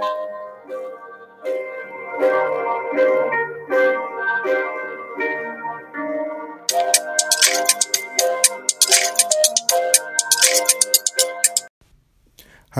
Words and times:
Hi 0.00 0.06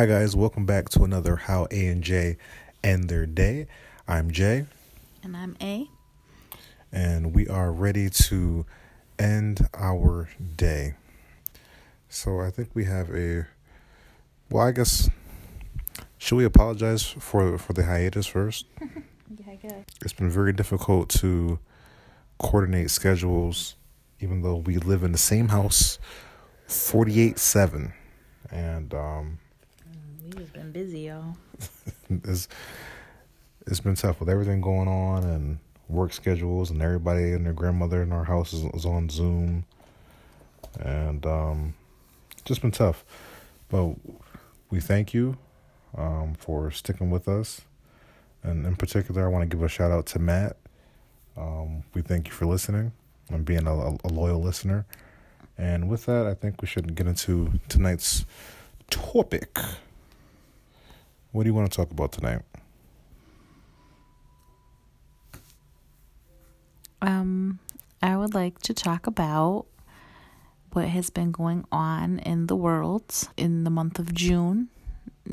guys, 0.06 0.36
welcome 0.36 0.64
back 0.64 0.90
to 0.90 1.02
another 1.02 1.34
How 1.34 1.66
A 1.72 1.88
and 1.88 2.04
J 2.04 2.36
End 2.84 3.08
Their 3.08 3.26
Day. 3.26 3.66
I'm 4.06 4.30
Jay. 4.30 4.66
And 5.24 5.36
I'm 5.36 5.56
A. 5.60 5.88
And 6.92 7.34
we 7.34 7.48
are 7.48 7.72
ready 7.72 8.08
to 8.10 8.64
end 9.18 9.66
our 9.74 10.28
day. 10.56 10.94
So 12.08 12.40
I 12.40 12.50
think 12.50 12.70
we 12.74 12.84
have 12.84 13.10
a 13.10 13.48
well, 14.50 14.64
I 14.64 14.70
guess 14.70 15.10
should 16.18 16.36
we 16.36 16.44
apologize 16.44 17.02
for 17.02 17.56
for 17.58 17.72
the 17.72 17.84
hiatus 17.84 18.26
first? 18.26 18.66
yeah, 18.80 19.52
I 19.52 19.54
guess. 19.56 19.84
It's 20.02 20.12
been 20.12 20.30
very 20.30 20.52
difficult 20.52 21.08
to 21.20 21.58
coordinate 22.38 22.90
schedules 22.90 23.76
even 24.20 24.42
though 24.42 24.56
we 24.56 24.78
live 24.78 25.02
in 25.02 25.12
the 25.12 25.18
same 25.18 25.48
house 25.48 25.98
48/7 26.68 27.92
and 28.50 28.94
um 28.94 29.38
we 30.24 30.30
just 30.32 30.52
been 30.52 30.72
busy, 30.72 31.00
y'all. 31.00 31.36
it's 32.10 32.48
it's 33.66 33.80
been 33.80 33.94
tough 33.94 34.20
with 34.20 34.28
everything 34.28 34.60
going 34.60 34.88
on 34.88 35.24
and 35.24 35.58
work 35.88 36.12
schedules 36.12 36.70
and 36.70 36.82
everybody 36.82 37.32
and 37.32 37.46
their 37.46 37.52
grandmother 37.52 38.02
in 38.02 38.12
our 38.12 38.24
house 38.24 38.52
is, 38.52 38.64
is 38.74 38.84
on 38.84 39.08
Zoom 39.08 39.64
and 40.80 41.24
um 41.24 41.74
just 42.44 42.60
been 42.60 42.70
tough. 42.70 43.04
But 43.68 43.94
we 44.70 44.80
thank 44.80 45.14
you 45.14 45.36
um 45.96 46.34
for 46.34 46.70
sticking 46.70 47.10
with 47.10 47.28
us. 47.28 47.62
And 48.42 48.66
in 48.66 48.76
particular, 48.76 49.24
I 49.26 49.28
want 49.28 49.48
to 49.48 49.56
give 49.56 49.64
a 49.64 49.68
shout 49.68 49.90
out 49.90 50.06
to 50.06 50.18
Matt. 50.18 50.56
Um, 51.36 51.84
we 51.94 52.02
thank 52.02 52.28
you 52.28 52.32
for 52.32 52.46
listening 52.46 52.92
and 53.30 53.44
being 53.44 53.66
a, 53.66 53.72
a 53.72 54.08
loyal 54.08 54.40
listener. 54.42 54.86
And 55.56 55.88
with 55.88 56.06
that, 56.06 56.26
I 56.26 56.34
think 56.34 56.62
we 56.62 56.68
should 56.68 56.94
get 56.94 57.06
into 57.06 57.52
tonight's 57.68 58.24
topic. 58.90 59.58
What 61.32 61.42
do 61.42 61.48
you 61.48 61.54
want 61.54 61.70
to 61.70 61.76
talk 61.76 61.90
about 61.90 62.12
tonight? 62.12 62.42
Um, 67.02 67.58
I 68.02 68.16
would 68.16 68.34
like 68.34 68.60
to 68.60 68.74
talk 68.74 69.06
about 69.06 69.66
what 70.72 70.88
has 70.88 71.10
been 71.10 71.32
going 71.32 71.64
on 71.70 72.18
in 72.20 72.46
the 72.46 72.56
world 72.56 73.28
in 73.36 73.64
the 73.64 73.70
month 73.70 73.98
of 73.98 74.14
June, 74.14 74.68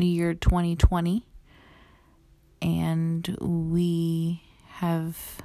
year 0.04 0.34
2020. 0.34 1.26
And 2.62 3.38
we 3.40 4.42
have 4.68 5.42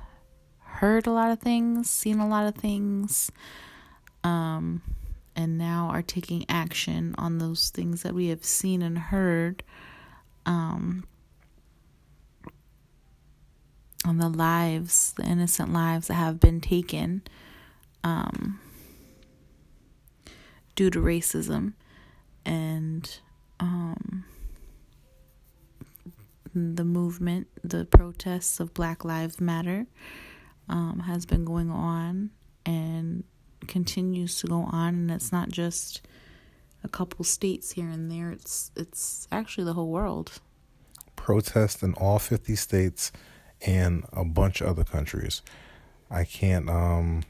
heard 0.59 1.07
a 1.07 1.11
lot 1.11 1.31
of 1.31 1.39
things, 1.39 1.91
seen 1.91 2.19
a 2.19 2.29
lot 2.29 2.47
of 2.47 2.55
things, 2.55 3.31
um, 4.25 4.83
and 5.37 5.59
now 5.59 5.89
are 5.91 6.03
taking 6.03 6.45
action 6.49 7.15
on 7.19 7.39
those 7.39 7.71
things 7.71 8.03
that 8.03 8.15
we 8.15 8.29
have 8.29 8.45
seen 8.45 8.83
and 8.83 8.99
heard 8.99 9.63
um, 10.47 11.05
on 14.07 14.19
the 14.19 14.29
lives, 14.29 15.13
the 15.17 15.25
innocent 15.25 15.73
lives 15.73 16.09
that 16.09 16.15
have 16.15 16.41
been 16.41 16.61
taken 16.61 17.23
um, 18.03 18.59
due 20.75 20.91
to 20.91 20.99
racism 21.01 21.75
and 22.45 23.19
um, 23.59 24.25
the 26.55 26.85
movement, 26.85 27.49
the 27.63 27.85
protests 27.85 28.61
of 28.61 28.75
Black 28.75 29.05
Lives 29.05 29.41
Matter 29.41 29.87
um, 30.69 31.01
has 31.01 31.27
been 31.27 31.45
going 31.45 31.71
on 31.71 32.31
and 32.67 33.25
continues 33.67 34.39
to 34.41 34.47
go 34.47 34.63
on, 34.63 34.95
and 34.95 35.11
it's 35.11 35.33
not 35.33 35.49
just 35.49 36.07
a 36.83 36.89
couple 36.89 37.25
states 37.25 37.73
here 37.73 37.89
and 37.89 38.11
there. 38.11 38.31
It's 38.31 38.71
it's 38.77 39.29
actually 39.31 39.65
the 39.65 39.75
whole 39.75 39.91
world. 39.91 40.41
Protests 41.17 41.83
in 41.83 41.93
all 41.95 42.19
50 42.19 42.57
states 42.57 43.13
and 43.67 44.05
a 44.13 44.25
bunch 44.25 44.61
of 44.61 44.69
other 44.69 44.85
countries. 44.85 45.43
I 46.11 46.25
can't 46.25 46.69
um 46.69 47.23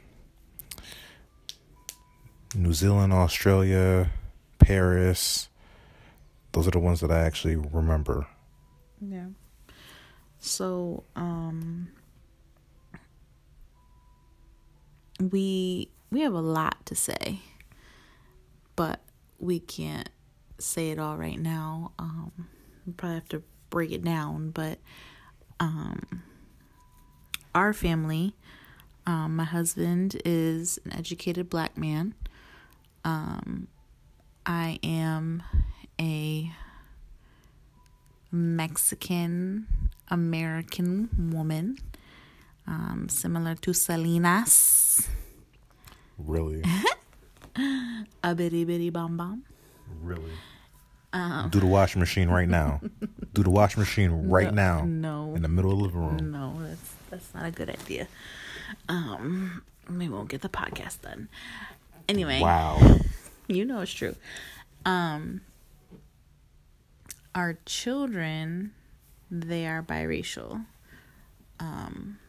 New 2.55 2.73
Zealand, 2.73 3.13
Australia, 3.13 4.11
Paris. 4.59 5.49
Those 6.51 6.67
are 6.67 6.71
the 6.71 6.79
ones 6.79 6.99
that 6.99 7.11
I 7.11 7.19
actually 7.19 7.55
remember. 7.55 8.27
Yeah. 9.01 9.27
So, 10.39 11.03
um 11.15 11.89
we 15.19 15.89
we 16.09 16.21
have 16.21 16.33
a 16.33 16.41
lot 16.41 16.85
to 16.87 16.95
say. 16.95 17.39
But 18.75 19.01
we 19.39 19.59
can't 19.59 20.09
say 20.57 20.89
it 20.91 20.99
all 20.99 21.17
right 21.17 21.39
now. 21.39 21.91
Um, 21.99 22.31
we 22.85 22.93
probably 22.93 23.15
have 23.15 23.29
to 23.29 23.43
break 23.69 23.91
it 23.91 24.03
down, 24.03 24.51
but 24.51 24.79
um, 25.59 26.23
our 27.53 27.73
family, 27.73 28.33
um, 29.05 29.35
my 29.35 29.43
husband 29.43 30.19
is 30.25 30.79
an 30.85 30.93
educated 30.93 31.49
black 31.49 31.77
man. 31.77 32.13
Um, 33.03 33.67
I 34.45 34.79
am 34.83 35.43
Mexican 38.31 39.67
American 40.09 41.31
woman, 41.33 41.77
um, 42.67 43.07
similar 43.09 43.55
to 43.55 43.73
Selena's. 43.73 45.07
Really? 46.17 46.61
a 48.23 48.35
Bidi 48.35 48.65
Bidi 48.65 48.91
Bom 48.91 49.17
Bom. 49.17 49.43
Really? 50.01 50.31
Um, 51.13 51.49
Do 51.49 51.59
the 51.59 51.65
washing 51.65 51.99
machine 51.99 52.29
right 52.29 52.47
now. 52.47 52.79
Do 53.33 53.43
the 53.43 53.49
washing 53.49 53.81
machine 53.81 54.29
right 54.29 54.53
no, 54.53 54.79
now. 54.79 54.85
No. 54.85 55.35
In 55.35 55.41
the 55.41 55.49
middle 55.49 55.71
of 55.71 55.79
the 55.79 55.83
living 55.83 56.01
room. 56.01 56.31
No, 56.31 56.55
that's 56.65 56.93
that's 57.09 57.33
not 57.33 57.45
a 57.45 57.51
good 57.51 57.69
idea. 57.69 58.07
Um, 58.87 59.63
we 59.89 60.07
won't 60.07 60.29
get 60.29 60.41
the 60.41 60.49
podcast 60.49 61.01
done. 61.01 61.27
Anyway. 62.07 62.39
Wow. 62.41 62.99
You 63.47 63.65
know 63.65 63.81
it's 63.81 63.91
true. 63.91 64.15
Um, 64.85 65.41
our 67.33 67.57
children, 67.65 68.73
they 69.29 69.65
are 69.65 69.81
biracial. 69.81 70.65
Um, 71.59 72.19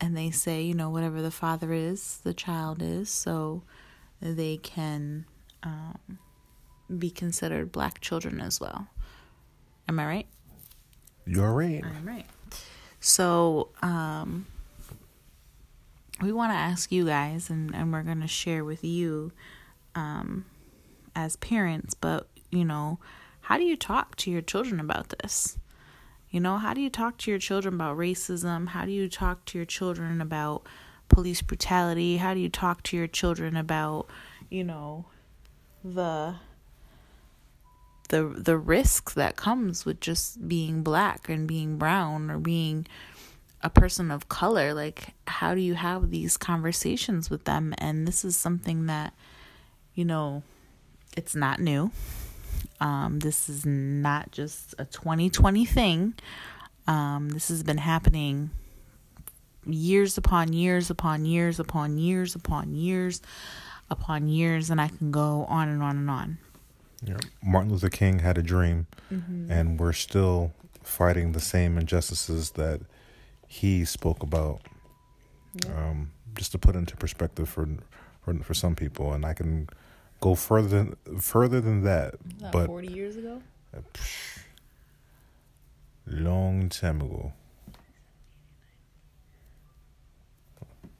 and 0.00 0.16
they 0.16 0.30
say, 0.30 0.62
you 0.62 0.74
know, 0.74 0.90
whatever 0.90 1.22
the 1.22 1.30
father 1.30 1.72
is, 1.72 2.18
the 2.24 2.34
child 2.34 2.82
is, 2.82 3.08
so 3.10 3.62
they 4.20 4.56
can 4.56 5.26
um, 5.62 6.18
be 6.98 7.10
considered 7.10 7.70
black 7.70 8.00
children 8.00 8.40
as 8.40 8.60
well. 8.60 8.88
Am 9.88 10.00
I 10.00 10.06
right? 10.06 10.26
You're 11.26 11.52
right. 11.52 11.82
I'm 11.84 12.06
right. 12.06 12.26
So, 12.98 13.68
um, 13.82 14.46
we 16.20 16.32
want 16.32 16.52
to 16.52 16.56
ask 16.56 16.90
you 16.92 17.04
guys, 17.04 17.50
and, 17.50 17.74
and 17.74 17.92
we're 17.92 18.02
going 18.02 18.20
to 18.20 18.28
share 18.28 18.64
with 18.64 18.84
you 18.84 19.32
um, 19.94 20.44
as 21.14 21.36
parents, 21.36 21.94
but, 21.94 22.28
you 22.52 22.64
know, 22.64 23.00
how 23.40 23.56
do 23.56 23.64
you 23.64 23.76
talk 23.76 24.14
to 24.16 24.30
your 24.30 24.42
children 24.42 24.78
about 24.78 25.08
this? 25.20 25.58
You 26.30 26.38
know, 26.38 26.58
how 26.58 26.74
do 26.74 26.80
you 26.80 26.90
talk 26.90 27.18
to 27.18 27.30
your 27.30 27.40
children 27.40 27.74
about 27.74 27.96
racism? 27.96 28.68
How 28.68 28.84
do 28.84 28.92
you 28.92 29.08
talk 29.08 29.44
to 29.46 29.58
your 29.58 29.66
children 29.66 30.20
about 30.20 30.66
police 31.08 31.42
brutality? 31.42 32.18
How 32.18 32.34
do 32.34 32.40
you 32.40 32.48
talk 32.48 32.82
to 32.84 32.96
your 32.96 33.06
children 33.08 33.56
about, 33.56 34.06
you 34.48 34.62
know, 34.62 35.06
the 35.82 36.36
the 38.08 38.34
the 38.36 38.58
risk 38.58 39.14
that 39.14 39.36
comes 39.36 39.84
with 39.84 39.98
just 40.00 40.46
being 40.46 40.82
black 40.82 41.28
and 41.28 41.48
being 41.48 41.78
brown 41.78 42.30
or 42.30 42.38
being 42.38 42.86
a 43.62 43.70
person 43.70 44.10
of 44.10 44.28
color 44.28 44.74
like 44.74 45.14
how 45.26 45.54
do 45.54 45.60
you 45.60 45.74
have 45.74 46.10
these 46.10 46.36
conversations 46.36 47.30
with 47.30 47.44
them 47.44 47.74
and 47.78 48.06
this 48.06 48.24
is 48.24 48.36
something 48.36 48.86
that 48.86 49.14
you 49.94 50.04
know 50.04 50.42
it's 51.16 51.34
not 51.34 51.58
new 51.58 51.90
um, 52.82 53.18
this 53.20 53.48
is 53.48 53.64
not 53.64 54.30
just 54.32 54.74
a 54.78 54.84
2020 54.84 55.64
thing 55.64 56.14
um, 56.86 57.30
this 57.30 57.48
has 57.48 57.62
been 57.62 57.78
happening 57.78 58.50
years 59.64 60.18
upon 60.18 60.52
years 60.52 60.90
upon 60.90 61.24
years 61.24 61.58
upon 61.58 61.96
years 61.96 62.34
upon 62.34 62.74
years 62.74 63.22
upon 63.90 64.28
years 64.28 64.70
and 64.70 64.80
i 64.80 64.88
can 64.88 65.10
go 65.10 65.44
on 65.48 65.68
and 65.68 65.82
on 65.82 65.96
and 65.96 66.10
on 66.10 66.38
yeah. 67.04 67.18
Martin 67.42 67.72
Luther 67.72 67.88
King 67.88 68.20
had 68.20 68.38
a 68.38 68.42
dream, 68.42 68.86
mm-hmm. 69.12 69.50
and 69.50 69.78
we're 69.78 69.92
still 69.92 70.52
fighting 70.82 71.32
the 71.32 71.40
same 71.40 71.76
injustices 71.76 72.52
that 72.52 72.80
he 73.48 73.84
spoke 73.84 74.22
about. 74.22 74.60
Yeah. 75.64 75.88
Um, 75.90 76.12
just 76.36 76.52
to 76.52 76.58
put 76.58 76.76
into 76.76 76.96
perspective 76.96 77.48
for, 77.48 77.68
for 78.24 78.34
for 78.34 78.54
some 78.54 78.74
people, 78.74 79.12
and 79.12 79.26
I 79.26 79.34
can 79.34 79.68
go 80.22 80.36
further 80.36 80.68
than 80.68 81.18
further 81.18 81.60
than 81.60 81.82
that. 81.82 82.14
Not 82.40 82.52
but 82.52 82.66
forty 82.66 82.92
years 82.92 83.16
ago. 83.16 83.42
long 86.06 86.68
time 86.68 87.02
ago. 87.02 87.32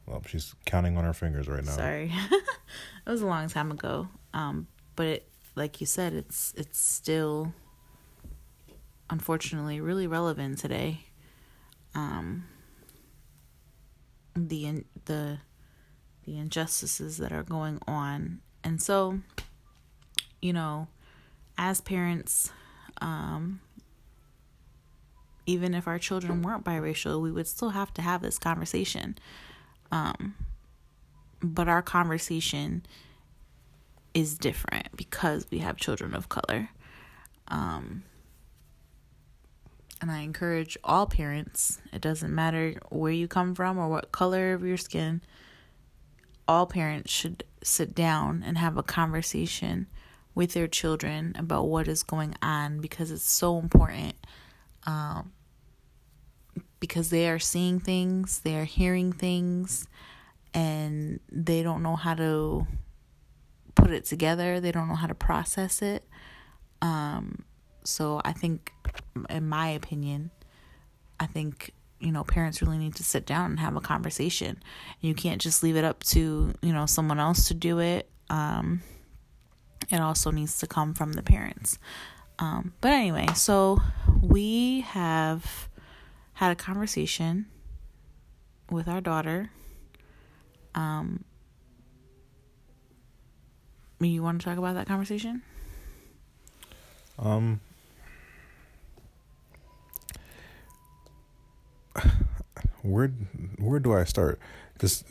Well, 0.07 0.23
she's 0.27 0.55
counting 0.67 0.99
on 0.99 1.05
her 1.05 1.15
fingers 1.15 1.49
right 1.49 1.65
now. 1.65 1.71
Sorry, 1.71 2.13
it 2.31 3.11
was 3.11 3.23
a 3.23 3.27
long 3.27 3.49
time 3.49 3.71
ago. 3.71 4.09
Um, 4.35 4.67
but 4.97 5.07
it, 5.07 5.29
like 5.55 5.81
you 5.81 5.87
said, 5.87 6.13
it's 6.13 6.53
it's 6.57 6.79
still, 6.79 7.55
unfortunately, 9.09 9.81
really 9.81 10.09
relevant 10.09 10.59
today. 10.59 11.07
Um, 11.95 12.45
the 14.35 14.67
in, 14.67 14.85
the 15.05 15.39
the 16.25 16.39
injustices 16.39 17.19
that 17.19 17.33
are 17.33 17.45
going 17.45 17.79
on, 17.87 18.41
and 18.65 18.81
so, 18.81 19.21
you 20.41 20.53
know, 20.53 20.89
as 21.59 21.81
parents, 21.81 22.51
um, 23.01 23.61
even 25.47 25.75
if 25.75 25.87
our 25.87 25.99
children 25.99 26.43
weren't 26.43 26.65
biracial, 26.65 27.21
we 27.21 27.33
would 27.33 27.47
still 27.47 27.71
have 27.71 27.93
to 27.95 28.03
have 28.03 28.23
this 28.23 28.39
conversation. 28.39 29.17
Um, 29.91 30.35
but 31.43 31.69
our 31.69 31.83
conversation 31.83 32.87
is 34.15 34.39
different 34.39 34.97
because 34.97 35.47
we 35.51 35.59
have 35.59 35.77
children 35.77 36.15
of 36.15 36.29
color. 36.29 36.71
Um, 37.49 38.05
and 40.01 40.11
I 40.11 40.21
encourage 40.21 40.77
all 40.83 41.07
parents, 41.07 41.81
it 41.93 42.01
doesn't 42.01 42.35
matter 42.35 42.75
where 42.91 43.13
you 43.13 43.29
come 43.29 43.55
from 43.55 43.79
or 43.79 43.89
what 43.89 44.13
color 44.13 44.53
of 44.53 44.65
your 44.65 44.77
skin, 44.77 45.21
all 46.53 46.67
parents 46.67 47.11
should 47.11 47.45
sit 47.63 47.95
down 47.95 48.43
and 48.47 48.59
have 48.59 48.77
a 48.77 48.83
conversation 48.83 49.87
with 50.35 50.53
their 50.53 50.69
children 50.69 51.35
about 51.39 51.67
what 51.67 51.89
is 51.89 52.03
going 52.03 52.35
on 52.43 52.79
because 52.79 53.11
it's 53.11 53.25
so 53.25 53.59
important. 53.59 54.15
Um, 54.85 55.33
because 56.79 57.09
they 57.09 57.27
are 57.29 57.39
seeing 57.39 57.81
things, 57.81 58.41
they 58.41 58.57
are 58.57 58.65
hearing 58.65 59.13
things, 59.13 59.87
and 60.53 61.21
they 61.31 61.63
don't 61.63 61.83
know 61.83 61.97
how 61.97 62.15
to 62.15 62.67
put 63.75 63.91
it 63.91 64.05
together. 64.05 64.61
They 64.61 64.73
don't 64.73 64.89
know 64.89 64.97
how 64.97 65.07
to 65.07 65.15
process 65.15 65.81
it. 65.81 66.07
Um, 66.83 67.45
so 67.83 68.21
I 68.25 68.33
think, 68.33 68.73
in 69.31 69.49
my 69.49 69.69
opinion, 69.69 70.33
I 71.19 71.27
think 71.27 71.73
you 72.03 72.13
know 72.13 72.25
parents 72.25 72.61
really 72.61 72.79
need 72.79 72.95
to 72.97 73.05
sit 73.05 73.25
down 73.25 73.53
and 73.53 73.61
have 73.61 73.77
a 73.77 73.81
conversation. 73.81 74.63
You 75.01 75.15
can't 75.15 75.41
just 75.41 75.63
leave 75.63 75.77
it 75.77 75.85
up 75.85 76.03
to 76.05 76.53
you 76.61 76.73
know 76.73 76.87
someone 76.87 77.21
else 77.21 77.49
to 77.49 77.55
do 77.55 77.79
it. 77.79 78.09
Um, 78.29 78.83
it 79.91 80.01
also 80.01 80.31
needs 80.31 80.59
to 80.61 80.67
come 80.67 80.95
from 80.95 81.13
the 81.13 81.23
parents. 81.23 81.79
Um, 82.39 82.73
but 82.81 82.93
anyway, 82.93 83.29
so 83.35 83.81
we 84.21 84.81
have 84.81 85.69
had 86.35 86.51
a 86.51 86.57
conversation 86.57 87.47
with 88.71 88.89
our 88.89 89.01
daughter. 89.01 89.51
Um, 90.75 91.25
you 94.01 94.23
want 94.23 94.41
to 94.41 94.45
talk 94.45 94.59
about 94.59 94.75
that 94.75 94.87
conversation? 94.87 95.43
Um, 97.19 97.61
where 102.83 103.09
where 103.59 103.79
do 103.79 103.95
I 103.95 104.05
start? 104.05 104.39
Just 104.79 105.05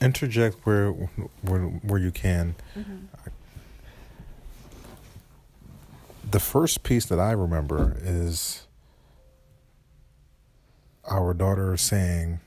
interject 0.00 0.56
where 0.64 0.90
where 1.42 1.62
where 1.62 2.00
you 2.00 2.10
can. 2.10 2.54
Mm-hmm. 2.76 3.06
The 6.30 6.40
first 6.40 6.82
piece 6.82 7.04
that 7.06 7.20
I 7.20 7.32
remember 7.32 7.96
is 8.02 8.66
our 11.04 11.34
daughter 11.34 11.76
saying, 11.76 12.40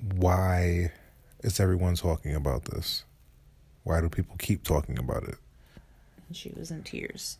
Why 0.00 0.92
is 1.42 1.58
everyone 1.58 1.96
talking 1.96 2.34
about 2.34 2.66
this? 2.66 3.04
Why 3.82 4.00
do 4.00 4.08
people 4.08 4.36
keep 4.38 4.62
talking 4.62 4.98
about 4.98 5.24
it? 5.24 5.36
She 6.32 6.52
was 6.56 6.70
in 6.70 6.82
tears 6.84 7.38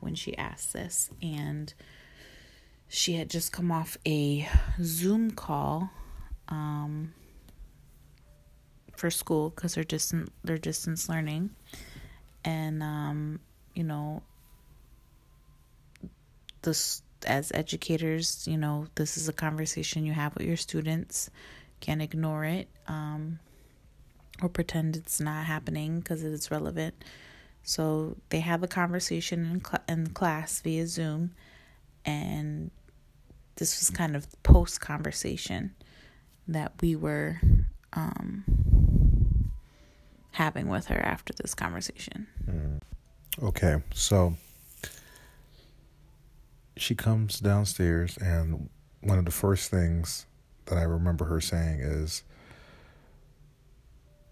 when 0.00 0.14
she 0.14 0.36
asked 0.36 0.72
this, 0.72 1.10
and 1.22 1.72
she 2.88 3.14
had 3.14 3.30
just 3.30 3.52
come 3.52 3.70
off 3.70 3.96
a 4.06 4.48
Zoom 4.82 5.30
call 5.30 5.90
um, 6.48 7.12
for 8.96 9.10
school 9.10 9.50
because 9.50 9.74
they're 9.74 9.84
distant 9.84 10.32
they're 10.44 10.58
distance 10.58 11.08
learning, 11.08 11.50
and 12.44 12.82
um, 12.82 13.40
you 13.74 13.84
know 13.84 14.22
this 16.62 17.02
as 17.26 17.50
educators, 17.52 18.46
you 18.46 18.56
know, 18.56 18.86
this 18.94 19.16
is 19.16 19.28
a 19.28 19.32
conversation 19.32 20.04
you 20.04 20.12
have 20.12 20.34
with 20.34 20.46
your 20.46 20.56
students. 20.56 21.30
Can't 21.80 22.02
ignore 22.02 22.44
it 22.44 22.68
um, 22.86 23.38
or 24.42 24.48
pretend 24.48 24.96
it's 24.96 25.20
not 25.20 25.46
happening 25.46 26.00
because 26.00 26.22
it's 26.22 26.50
relevant. 26.50 26.94
So 27.68 28.16
they 28.30 28.40
have 28.40 28.62
a 28.62 28.66
conversation 28.66 29.44
in, 29.44 29.62
cl- 29.62 29.82
in 29.86 30.06
class 30.06 30.58
via 30.62 30.86
Zoom, 30.86 31.32
and 32.02 32.70
this 33.56 33.78
was 33.78 33.90
kind 33.90 34.16
of 34.16 34.26
post 34.42 34.80
conversation 34.80 35.74
that 36.46 36.72
we 36.80 36.96
were 36.96 37.42
um, 37.92 39.52
having 40.30 40.68
with 40.68 40.86
her 40.86 40.98
after 40.98 41.34
this 41.34 41.54
conversation. 41.54 42.26
Mm. 42.50 42.80
Okay, 43.42 43.82
so 43.92 44.32
she 46.78 46.94
comes 46.94 47.38
downstairs, 47.38 48.16
and 48.16 48.70
one 49.02 49.18
of 49.18 49.26
the 49.26 49.30
first 49.30 49.70
things 49.70 50.24
that 50.64 50.78
I 50.78 50.84
remember 50.84 51.26
her 51.26 51.42
saying 51.42 51.80
is, 51.80 52.22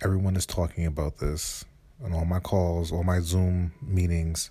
Everyone 0.03 0.37
is 0.37 0.47
talking 0.47 0.87
about 0.87 1.19
this. 1.19 1.67
On 2.05 2.13
all 2.13 2.25
my 2.25 2.41
calls, 2.41 2.93
all 2.93 3.03
my 3.03 3.21
Zoom 3.21 3.73
meetings, 3.83 4.51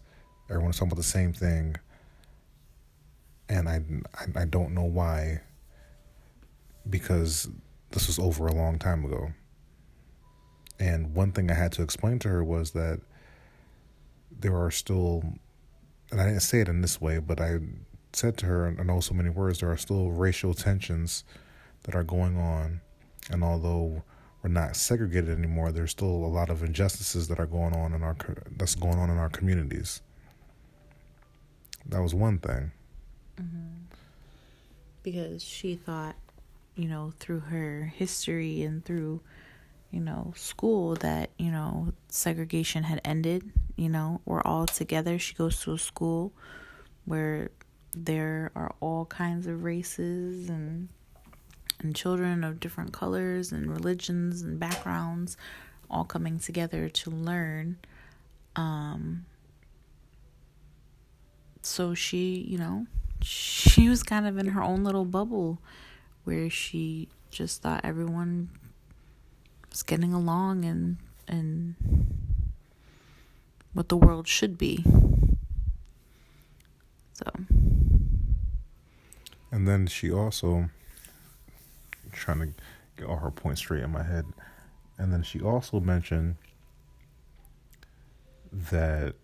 everyone's 0.49 0.77
talking 0.77 0.91
about 0.91 0.97
the 0.97 1.03
same 1.03 1.31
thing. 1.31 1.75
And 3.47 3.69
I, 3.69 3.81
I, 4.15 4.41
I 4.41 4.45
don't 4.45 4.73
know 4.73 4.83
why, 4.83 5.41
because 6.89 7.47
this 7.91 8.07
was 8.07 8.17
over 8.17 8.47
a 8.47 8.53
long 8.53 8.79
time 8.79 9.05
ago. 9.05 9.31
And 10.79 11.13
one 11.13 11.31
thing 11.31 11.51
I 11.51 11.53
had 11.53 11.71
to 11.73 11.83
explain 11.83 12.19
to 12.19 12.29
her 12.29 12.43
was 12.43 12.71
that 12.71 12.99
there 14.31 14.57
are 14.57 14.71
still 14.71 15.23
and 16.11 16.21
I 16.21 16.25
didn't 16.27 16.41
say 16.41 16.61
it 16.61 16.69
in 16.69 16.81
this 16.81 17.01
way, 17.01 17.19
but 17.19 17.41
I 17.41 17.59
said 18.13 18.37
to 18.37 18.45
her 18.45 18.67
in 18.67 18.89
oh 18.89 18.93
also 18.93 19.13
many 19.13 19.29
words, 19.29 19.59
there 19.59 19.71
are 19.71 19.77
still 19.77 20.11
racial 20.11 20.53
tensions 20.53 21.23
that 21.83 21.95
are 21.95 22.03
going 22.03 22.37
on. 22.37 22.81
And 23.29 23.43
although 23.43 24.03
we're 24.45 24.51
not 24.51 24.75
segregated 24.75 25.35
anymore, 25.35 25.71
there's 25.71 25.89
still 25.89 26.07
a 26.07 26.29
lot 26.29 26.51
of 26.51 26.61
injustices 26.61 27.27
that 27.29 27.39
are 27.39 27.47
going 27.47 27.73
on 27.73 27.93
in 27.93 28.03
our 28.03 28.15
that's 28.57 28.75
going 28.75 28.99
on 28.99 29.09
in 29.09 29.17
our 29.17 29.29
communities. 29.29 30.03
That 31.87 31.99
was 31.99 32.13
one 32.13 32.37
thing. 32.37 32.71
Mm-hmm. 33.41 33.95
Because 35.01 35.43
she 35.43 35.75
thought, 35.75 36.15
you 36.75 36.87
know, 36.87 37.11
through 37.19 37.39
her 37.39 37.91
history 37.95 38.61
and 38.61 38.85
through 38.85 39.21
you 39.89 39.99
know, 39.99 40.31
school 40.35 40.93
that, 40.95 41.31
you 41.39 41.49
know, 41.49 41.93
segregation 42.09 42.83
had 42.83 43.01
ended, 43.03 43.51
you 43.75 43.89
know, 43.89 44.21
we're 44.25 44.43
all 44.43 44.67
together. 44.67 45.17
She 45.17 45.33
goes 45.33 45.59
to 45.61 45.73
a 45.73 45.79
school 45.79 46.33
where 47.05 47.49
there 47.95 48.51
are 48.55 48.75
all 48.79 49.05
kinds 49.05 49.47
of 49.47 49.63
races 49.63 50.49
and 50.49 50.89
and 51.79 51.95
children 51.95 52.43
of 52.43 52.59
different 52.59 52.93
colors 52.93 53.51
and 53.51 53.71
religions 53.71 54.41
and 54.41 54.59
backgrounds 54.59 55.37
all 55.89 56.03
coming 56.03 56.39
together 56.39 56.89
to 56.89 57.09
learn 57.09 57.77
um 58.55 59.25
so 61.65 61.95
she, 61.95 62.45
you 62.47 62.57
know, 62.57 62.85
she 63.21 63.89
was 63.89 64.03
kind 64.03 64.27
of 64.27 64.37
in 64.37 64.49
her 64.49 64.61
own 64.61 64.83
little 64.83 65.05
bubble 65.05 65.59
where 66.23 66.49
she 66.49 67.07
just 67.31 67.61
thought 67.61 67.81
everyone 67.83 68.49
was 69.71 69.83
getting 69.83 70.13
along 70.13 70.63
and 70.63 70.97
and 71.27 71.75
what 73.73 73.89
the 73.89 73.97
world 73.97 74.27
should 74.27 74.57
be. 74.57 74.83
So 77.13 77.31
and 79.51 79.67
then 79.67 79.87
she 79.87 80.11
also 80.11 80.69
trying 82.15 82.39
to 82.39 82.53
get 82.97 83.07
all 83.07 83.17
her 83.17 83.31
points 83.31 83.61
straight 83.61 83.83
in 83.83 83.91
my 83.91 84.03
head. 84.03 84.25
And 84.97 85.11
then 85.11 85.23
she 85.23 85.41
also 85.41 85.79
mentioned 85.79 86.37
that 88.51 89.15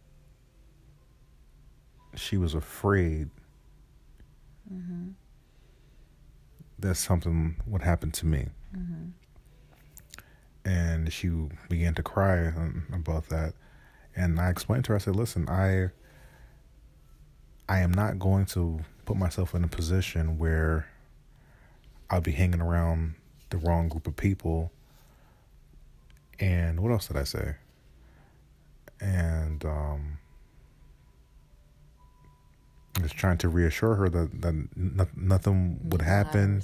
she 2.15 2.37
was 2.37 2.53
afraid 2.53 3.29
mm-hmm. 4.71 5.11
that 6.79 6.95
something 6.95 7.55
would 7.65 7.81
happen 7.81 8.11
to 8.11 8.25
me. 8.25 8.49
Mm-hmm 8.75 9.09
and 10.65 11.11
she 11.11 11.29
began 11.69 11.93
to 11.95 12.03
cry 12.03 12.53
about 12.93 13.29
that. 13.29 13.53
And 14.15 14.39
I 14.39 14.49
explained 14.49 14.85
to 14.85 14.89
her, 14.89 14.95
I 14.95 14.99
said, 14.99 15.15
listen, 15.15 15.49
I 15.49 15.89
I 17.69 17.79
am 17.79 17.91
not 17.91 18.19
going 18.19 18.45
to 18.47 18.81
put 19.05 19.15
myself 19.15 19.55
in 19.55 19.63
a 19.63 19.67
position 19.67 20.37
where 20.37 20.87
I'll 22.11 22.21
be 22.21 22.33
hanging 22.33 22.61
around 22.61 23.15
the 23.49 23.57
wrong 23.57 23.87
group 23.87 24.05
of 24.05 24.17
people. 24.17 24.71
And 26.39 26.81
what 26.81 26.91
else 26.91 27.07
did 27.07 27.17
I 27.17 27.23
say? 27.23 27.55
And 28.99 29.63
um 29.65 30.17
I 32.97 33.01
was 33.01 33.13
trying 33.13 33.37
to 33.39 33.49
reassure 33.49 33.95
her 33.95 34.09
that, 34.09 34.41
that 34.41 34.53
no, 34.75 35.07
nothing 35.15 35.79
would 35.89 36.01
happen 36.01 36.61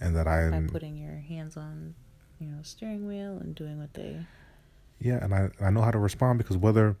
and 0.00 0.16
that 0.16 0.26
I 0.26 0.48
by 0.48 0.66
putting 0.72 0.96
your 0.96 1.16
hands 1.16 1.56
on 1.56 1.94
you 2.40 2.48
know 2.48 2.58
steering 2.62 3.06
wheel 3.06 3.38
and 3.38 3.54
doing 3.54 3.78
what 3.78 3.92
they 3.92 4.18
yeah 4.98 5.22
and 5.22 5.34
I, 5.34 5.50
I 5.60 5.70
know 5.70 5.82
how 5.82 5.90
to 5.90 5.98
respond 5.98 6.38
because 6.38 6.56
whether 6.56 6.96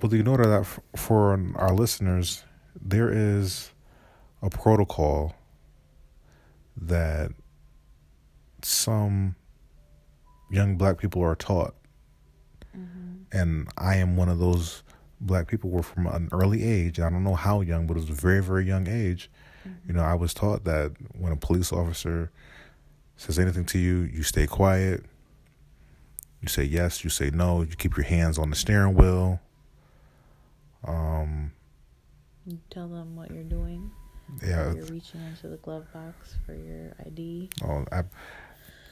whether 0.00 0.16
you 0.16 0.22
know 0.22 0.36
that 0.36 0.64
for 0.96 1.38
our 1.56 1.74
listeners 1.74 2.44
there 2.80 3.10
is 3.10 3.72
a 4.40 4.48
protocol 4.48 5.34
that 6.80 7.30
some 8.62 9.36
young 10.50 10.76
black 10.76 10.98
people 10.98 11.22
are 11.22 11.34
taught 11.34 11.74
mm-hmm. 12.76 13.16
and 13.32 13.68
I 13.76 13.96
am 13.96 14.16
one 14.16 14.28
of 14.28 14.38
those 14.38 14.82
black 15.20 15.48
people 15.48 15.70
were 15.70 15.82
from 15.82 16.06
an 16.06 16.28
early 16.32 16.62
age. 16.62 17.00
I 17.00 17.10
don't 17.10 17.24
know 17.24 17.34
how 17.34 17.60
young, 17.60 17.86
but 17.86 17.96
it 17.96 18.00
was 18.00 18.10
a 18.10 18.12
very, 18.12 18.42
very 18.42 18.64
young 18.64 18.88
age. 18.88 19.30
Mm-hmm. 19.66 19.88
You 19.88 19.94
know, 19.94 20.02
I 20.02 20.14
was 20.14 20.32
taught 20.34 20.64
that 20.64 20.92
when 21.16 21.32
a 21.32 21.36
police 21.36 21.72
officer 21.72 22.30
says 23.16 23.38
anything 23.38 23.64
to 23.66 23.78
you, 23.78 24.02
you 24.02 24.22
stay 24.22 24.46
quiet. 24.46 25.04
You 26.40 26.48
say 26.48 26.62
yes, 26.62 27.02
you 27.02 27.10
say 27.10 27.30
no, 27.30 27.62
you 27.62 27.74
keep 27.76 27.96
your 27.96 28.06
hands 28.06 28.38
on 28.38 28.50
the 28.50 28.56
steering 28.56 28.94
wheel. 28.94 29.40
Um, 30.86 31.52
you 32.46 32.60
tell 32.70 32.88
them 32.88 33.16
what 33.16 33.32
you're 33.32 33.42
doing. 33.42 33.90
Yeah. 34.42 34.72
You're 34.74 34.84
reaching 34.86 35.20
into 35.26 35.48
the 35.48 35.56
glove 35.56 35.86
box 35.92 36.36
for 36.44 36.54
your 36.54 36.94
ID. 37.06 37.50
Oh, 37.64 37.84
ab- 37.90 38.10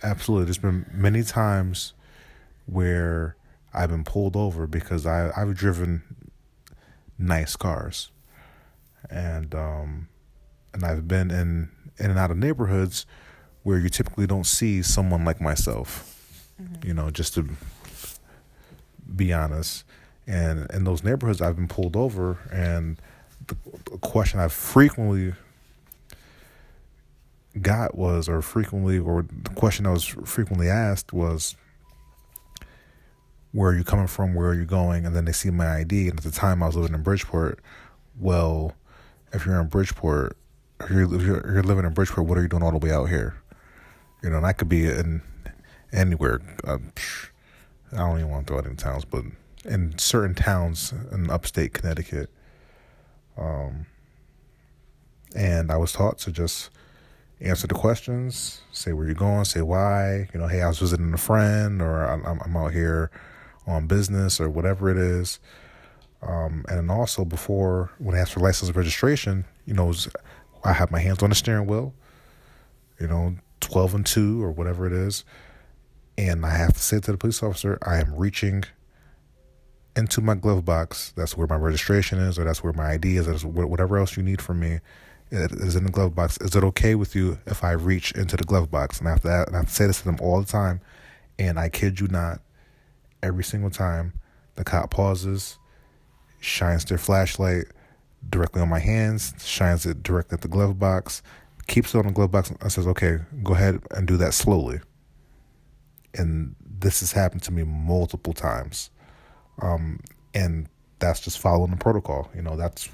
absolutely. 0.03 0.47
There's 0.47 0.59
been 0.59 0.87
many 0.93 1.23
times 1.23 1.93
where 2.67 3.37
I've 3.73 3.91
been 3.91 4.05
pulled 4.05 4.37
over 4.37 4.67
because 4.67 5.07
I 5.07 5.31
I've 5.37 5.55
driven 5.55 6.03
nice 7.19 7.57
cars, 7.57 8.11
and 9.11 9.55
um, 9.55 10.09
and 10.73 10.85
I've 10.85 11.07
been 11.07 11.31
in 11.31 11.71
in 11.99 12.11
and 12.11 12.19
out 12.19 12.31
of 12.31 12.37
neighborhoods 12.37 13.07
where 13.63 13.79
you 13.79 13.89
typically 13.89 14.27
don't 14.27 14.47
see 14.47 14.83
someone 14.83 15.25
like 15.25 15.41
myself. 15.41 16.51
Mm-hmm. 16.61 16.87
You 16.89 16.95
know, 16.95 17.11
just 17.11 17.35
to 17.35 17.49
be 19.15 19.33
honest, 19.33 19.85
and 20.27 20.71
in 20.73 20.85
those 20.85 21.05
neighborhoods 21.05 21.41
I've 21.41 21.57
been 21.57 21.69
pulled 21.69 21.97
over, 21.97 22.39
and 22.51 23.01
the, 23.47 23.57
the 23.91 23.99
question 23.99 24.41
I 24.41 24.49
frequently 24.49 25.35
got 27.61 27.97
was, 27.97 28.29
or 28.29 28.43
frequently, 28.43 28.99
or 28.99 29.23
the 29.23 29.51
question 29.51 29.87
I 29.87 29.91
was 29.91 30.05
frequently 30.05 30.69
asked 30.69 31.13
was 31.13 31.57
where 33.53 33.71
are 33.71 33.77
you 33.77 33.85
coming 33.85 34.07
from? 34.07 34.35
Where 34.35 34.49
are 34.49 34.55
you 34.55 34.67
going? 34.67 35.07
And 35.07 35.17
then 35.17 35.25
they 35.25 35.33
see 35.33 35.51
my 35.51 35.79
ID. 35.79 36.09
And 36.09 36.19
at 36.19 36.25
the 36.25 36.31
time, 36.31 36.63
I 36.63 36.67
was 36.67 36.77
living 36.77 36.95
in 36.95 37.03
Bridgeport. 37.03 37.61
Well, 38.19 38.75
if 39.33 39.47
you're 39.47 39.59
in 39.59 39.69
Bridgeport, 39.69 40.37
you're, 40.91 41.15
if 41.15 41.23
you're, 41.23 41.53
you're 41.53 41.63
living 41.63 41.87
in 41.87 41.95
Bridgeport, 41.95 42.27
what 42.27 42.37
are 42.37 42.43
you 42.43 42.49
doing 42.49 42.63
all 42.63 42.73
the 42.73 42.79
way 42.79 42.93
out 42.93 43.07
here? 43.07 43.35
You 44.23 44.29
know, 44.29 44.37
and 44.37 44.47
I 44.47 44.53
could 44.53 44.69
be 44.69 44.87
in 44.87 45.23
anywhere. 45.91 46.41
Uh, 46.65 46.79
I 47.93 47.97
don't 47.97 48.19
even 48.19 48.31
want 48.31 48.47
to 48.47 48.51
throw 48.51 48.59
out 48.59 48.67
any 48.67 48.77
towns, 48.77 49.07
but 49.07 49.25
in 49.65 49.97
certain 49.97 50.35
towns 50.35 50.93
in 51.11 51.31
upstate 51.31 51.73
Connecticut. 51.73 52.31
Um, 53.39 53.87
and 55.35 55.71
I 55.71 55.77
was 55.77 55.93
taught 55.93 56.19
to 56.19 56.33
just 56.33 56.71
answer 57.41 57.67
the 57.67 57.75
questions, 57.75 58.63
say 58.73 58.93
where 58.93 59.05
you're 59.05 59.15
going, 59.15 59.45
say 59.45 59.61
why. 59.61 60.29
You 60.33 60.41
know, 60.41 60.47
hey, 60.47 60.63
I 60.63 60.69
was 60.69 60.79
visiting 60.79 61.13
a 61.13 61.19
friend, 61.19 61.83
or 61.83 62.05
I'm, 62.05 62.25
I'm 62.25 62.57
out 62.57 62.73
here 62.73 63.11
on 63.67 63.87
business 63.87 64.41
or 64.41 64.49
whatever 64.49 64.91
it 64.91 64.97
is. 64.97 65.41
Um, 66.23 66.65
and 66.69 66.91
also 66.91 67.25
before 67.25 67.91
when 67.99 68.17
I 68.17 68.21
asked 68.21 68.33
for 68.33 68.41
license 68.41 68.75
registration, 68.75 69.45
you 69.67 69.75
know, 69.75 69.93
I 70.65 70.73
have 70.73 70.91
my 70.91 71.01
hands 71.01 71.23
on 71.23 71.31
the 71.31 71.37
steering 71.37 71.67
wheel, 71.67 71.95
you 72.99 73.07
know, 73.07 73.37
12 73.61 73.95
and 73.95 74.07
2 74.07 74.43
or 74.43 74.51
whatever 74.51 74.87
it 74.87 74.93
is. 74.93 75.25
And 76.19 76.47
I 76.47 76.57
have 76.57 76.73
to 76.73 76.79
say 76.79 77.01
to 77.01 77.13
the 77.13 77.19
police 77.19 77.43
officer, 77.43 77.79
I 77.83 77.99
am 77.99 78.15
reaching 78.15 78.65
into 79.97 80.21
my 80.21 80.35
glove 80.35 80.65
box. 80.65 81.13
That's 81.17 81.37
where 81.37 81.47
my 81.47 81.57
registration 81.57 82.19
is, 82.19 82.39
or 82.39 82.45
that's 82.45 82.63
where 82.63 82.73
my 82.75 82.93
ID 82.93 83.17
is, 83.17 83.45
or 83.45 83.49
whatever 83.49 83.99
else 83.99 84.17
you 84.17 84.23
need 84.23 84.43
from 84.43 84.61
me 84.61 84.81
is 85.31 85.75
in 85.75 85.85
the 85.85 85.91
glove 85.91 86.15
box. 86.15 86.37
Is 86.41 86.55
it 86.55 86.63
okay 86.63 86.95
with 86.95 87.17
you 87.17 87.39
if 87.47 87.65
I 87.65 87.73
reach 87.73 88.13
into 88.13 88.37
the 88.37 88.45
glove 88.45 88.71
box? 88.71 89.01
And 89.01 89.09
after 89.09 89.29
that, 89.29 89.49
and 89.49 89.57
I 89.57 89.65
say 89.65 89.87
this 89.87 89.99
to 89.99 90.05
them 90.05 90.19
all 90.21 90.41
the 90.41 90.47
time. 90.47 90.81
And 91.39 91.59
I 91.59 91.69
kid 91.69 91.99
you 91.99 92.09
not, 92.09 92.41
every 93.23 93.45
single 93.45 93.71
time 93.71 94.13
the 94.55 94.65
cop 94.65 94.91
pauses, 94.91 95.59
shines 96.41 96.85
their 96.85 96.99
flashlight 96.99 97.65
directly 98.29 98.63
on 98.63 98.69
my 98.69 98.79
hands, 98.79 99.35
shines 99.39 99.85
it 99.87 100.03
directly 100.03 100.37
at 100.37 100.43
the 100.43 100.49
glove 100.49 100.79
box, 100.79 101.23
keeps 101.67 101.95
it 101.95 101.99
on 101.99 102.07
the 102.07 102.13
glove 102.13 102.31
box, 102.31 102.51
and 102.51 102.73
says, 102.73 102.87
okay, 102.87 103.19
go 103.43 103.55
ahead 103.55 103.81
and 103.91 104.07
do 104.07 104.17
that 104.17 104.33
slowly. 104.33 104.81
And 106.15 106.55
this 106.65 107.01
has 107.01 107.13
happened 107.13 107.43
to 107.43 107.53
me 107.53 107.65
multiple 107.65 108.33
times. 108.33 108.91
Um, 109.63 110.01
and 110.35 110.69
that's 110.99 111.21
just 111.21 111.39
following 111.39 111.71
the 111.71 111.77
protocol. 111.77 112.31
You 112.35 112.43
know, 112.43 112.57
that's 112.57 112.89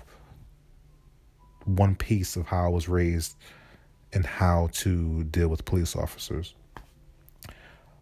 one 1.64 1.94
piece 1.94 2.36
of 2.36 2.46
how 2.46 2.66
I 2.66 2.68
was 2.68 2.88
raised 2.88 3.36
and 4.12 4.26
how 4.26 4.68
to 4.72 5.24
deal 5.24 5.48
with 5.48 5.64
police 5.64 5.96
officers. 5.96 6.54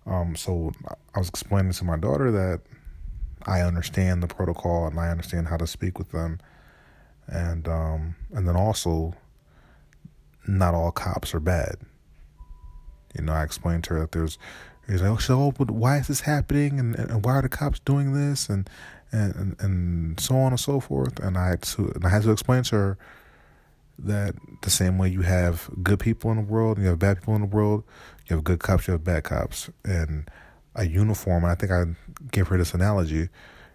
Um, 0.07 0.35
so 0.35 0.73
I 1.15 1.19
was 1.19 1.29
explaining 1.29 1.73
to 1.73 1.85
my 1.85 1.97
daughter 1.97 2.31
that 2.33 2.61
I 3.47 3.61
understand 3.61 4.23
the 4.23 4.27
protocol 4.27 4.87
and 4.87 4.99
I 4.99 5.09
understand 5.09 5.49
how 5.49 5.57
to 5.57 5.67
speak 5.67 5.99
with 5.99 6.11
them, 6.11 6.41
and 7.27 7.69
um, 7.69 8.17
and 8.33 8.47
then 8.47 8.57
also, 8.57 9.15
not 10.47 10.75
all 10.75 10.91
cops 10.91 11.35
are 11.35 11.41
bad. 11.41 11.77
You 13.17 13.25
know, 13.25 13.33
I 13.33 13.43
explained 13.43 13.85
to 13.85 13.95
her 13.95 14.01
that 14.01 14.13
there's, 14.13 14.39
he's 14.93 15.03
like, 15.03 15.11
oh, 15.11 15.17
so 15.17 15.53
but 15.53 15.71
why 15.71 15.99
is 15.99 16.09
this 16.09 16.21
happening, 16.21 16.79
and, 16.79 16.95
and 16.97 17.25
why 17.25 17.33
are 17.33 17.43
the 17.43 17.49
cops 17.49 17.81
doing 17.81 18.13
this, 18.13 18.49
and 18.49 18.69
and 19.13 19.57
and 19.59 20.21
so 20.21 20.37
on 20.37 20.53
and 20.53 20.61
so 20.61 20.81
forth. 20.81 21.19
And 21.21 21.37
I 21.37 21.49
had 21.49 21.63
to 21.63 21.93
and 21.95 22.05
I 22.05 22.09
had 22.09 22.23
to 22.23 22.31
explain 22.31 22.63
to 22.65 22.77
her 22.77 22.99
that 23.99 24.35
the 24.63 24.71
same 24.71 24.99
way 24.99 25.09
you 25.09 25.23
have 25.23 25.69
good 25.83 26.01
people 26.01 26.31
in 26.31 26.37
the 26.39 26.43
world 26.43 26.77
and 26.77 26.85
you 26.85 26.91
have 26.91 26.99
bad 26.99 27.19
people 27.19 27.35
in 27.35 27.43
the 27.43 27.47
world, 27.47 27.85
you 28.27 28.37
have 28.37 28.45
good 28.45 28.61
cops, 28.61 28.87
you 28.87 28.93
have 28.93 29.05
bad 29.05 29.25
cops. 29.25 29.69
And 29.85 30.31
a 30.75 30.87
uniform, 30.87 31.45
I 31.45 31.55
think 31.55 31.73
I 31.73 31.85
gave 32.31 32.49
her 32.49 32.57
this 32.57 32.73
analogy, 32.73 33.29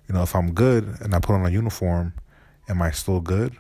you 0.08 0.14
know, 0.14 0.24
if 0.24 0.36
I'm 0.36 0.54
good 0.54 0.98
and 1.02 1.14
I 1.14 1.20
put 1.20 1.34
on 1.34 1.46
a 1.46 1.50
uniform, 1.50 2.14
am 2.68 2.82
I 2.82 2.92
still 2.92 3.20
good 3.20 3.56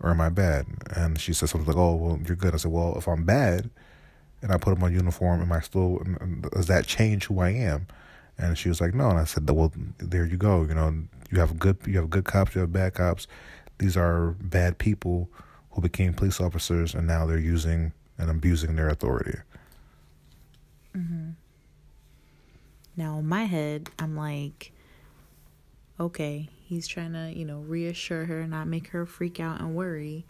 or 0.00 0.10
am 0.10 0.20
I 0.20 0.30
bad? 0.30 0.66
And 0.96 1.20
she 1.20 1.32
said 1.32 1.48
something 1.48 1.66
like, 1.66 1.76
oh, 1.76 1.96
well, 1.96 2.20
you're 2.26 2.36
good. 2.36 2.54
I 2.54 2.58
said, 2.58 2.70
well, 2.70 2.96
if 2.96 3.06
I'm 3.06 3.24
bad 3.24 3.70
and 4.42 4.52
I 4.52 4.56
put 4.56 4.72
on 4.72 4.80
my 4.80 4.88
uniform, 4.88 5.42
am 5.42 5.52
I 5.52 5.60
still, 5.60 6.02
does 6.52 6.66
that 6.66 6.86
change 6.86 7.26
who 7.26 7.40
I 7.40 7.50
am? 7.50 7.86
And 8.38 8.56
she 8.56 8.68
was 8.68 8.80
like, 8.80 8.94
no. 8.94 9.10
And 9.10 9.18
I 9.18 9.24
said, 9.24 9.48
well, 9.50 9.72
there 9.98 10.24
you 10.24 10.36
go. 10.36 10.62
You 10.62 10.74
know, 10.74 10.94
you 11.30 11.38
have 11.40 11.58
good, 11.58 11.76
you 11.86 11.98
have 11.98 12.08
good 12.08 12.24
cops, 12.24 12.54
you 12.54 12.62
have 12.62 12.72
bad 12.72 12.94
cops. 12.94 13.26
These 13.78 13.96
are 13.96 14.30
bad 14.40 14.78
people 14.78 15.28
who 15.70 15.82
became 15.82 16.14
police 16.14 16.40
officers 16.40 16.94
and 16.94 17.06
now 17.06 17.26
they're 17.26 17.38
using 17.38 17.92
and 18.18 18.30
abusing 18.30 18.76
their 18.76 18.88
authority. 18.88 19.38
Mm-hmm. 20.96 21.30
Now, 22.96 23.18
in 23.18 23.26
my 23.26 23.44
head, 23.44 23.90
I'm 23.98 24.16
like, 24.16 24.72
okay, 25.98 26.48
he's 26.64 26.86
trying 26.86 27.12
to, 27.12 27.32
you 27.34 27.44
know, 27.44 27.60
reassure 27.60 28.24
her, 28.26 28.46
not 28.46 28.66
make 28.66 28.88
her 28.88 29.06
freak 29.06 29.38
out 29.38 29.60
and 29.60 29.74
worry. 29.74 30.24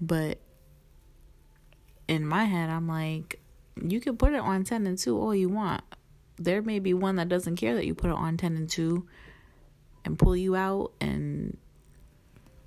But 0.00 0.38
in 2.08 2.26
my 2.26 2.44
head, 2.44 2.70
I'm 2.70 2.88
like, 2.88 3.40
you 3.82 4.00
can 4.00 4.16
put 4.16 4.32
it 4.32 4.40
on 4.40 4.64
10 4.64 4.86
and 4.86 4.98
2 4.98 5.18
all 5.18 5.34
you 5.34 5.48
want. 5.48 5.82
There 6.38 6.62
may 6.62 6.78
be 6.78 6.94
one 6.94 7.16
that 7.16 7.28
doesn't 7.28 7.56
care 7.56 7.74
that 7.74 7.86
you 7.86 7.94
put 7.94 8.10
it 8.10 8.16
on 8.16 8.36
10 8.36 8.56
and 8.56 8.68
2 8.68 9.06
and 10.04 10.18
pull 10.18 10.36
you 10.36 10.54
out, 10.54 10.92
and, 11.00 11.56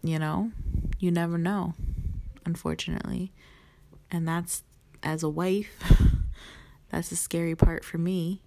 you 0.03 0.19
know, 0.19 0.51
you 1.00 1.12
never 1.12 1.38
know 1.38 1.74
unfortunately. 2.50 3.31
And 4.12 4.27
that's 4.27 4.63
as 5.01 5.24
a 5.24 5.29
wife, 5.29 5.81
that's 6.89 7.10
the 7.10 7.15
scary 7.15 7.55
part 7.55 7.86
for 7.86 7.98
me. 7.98 8.41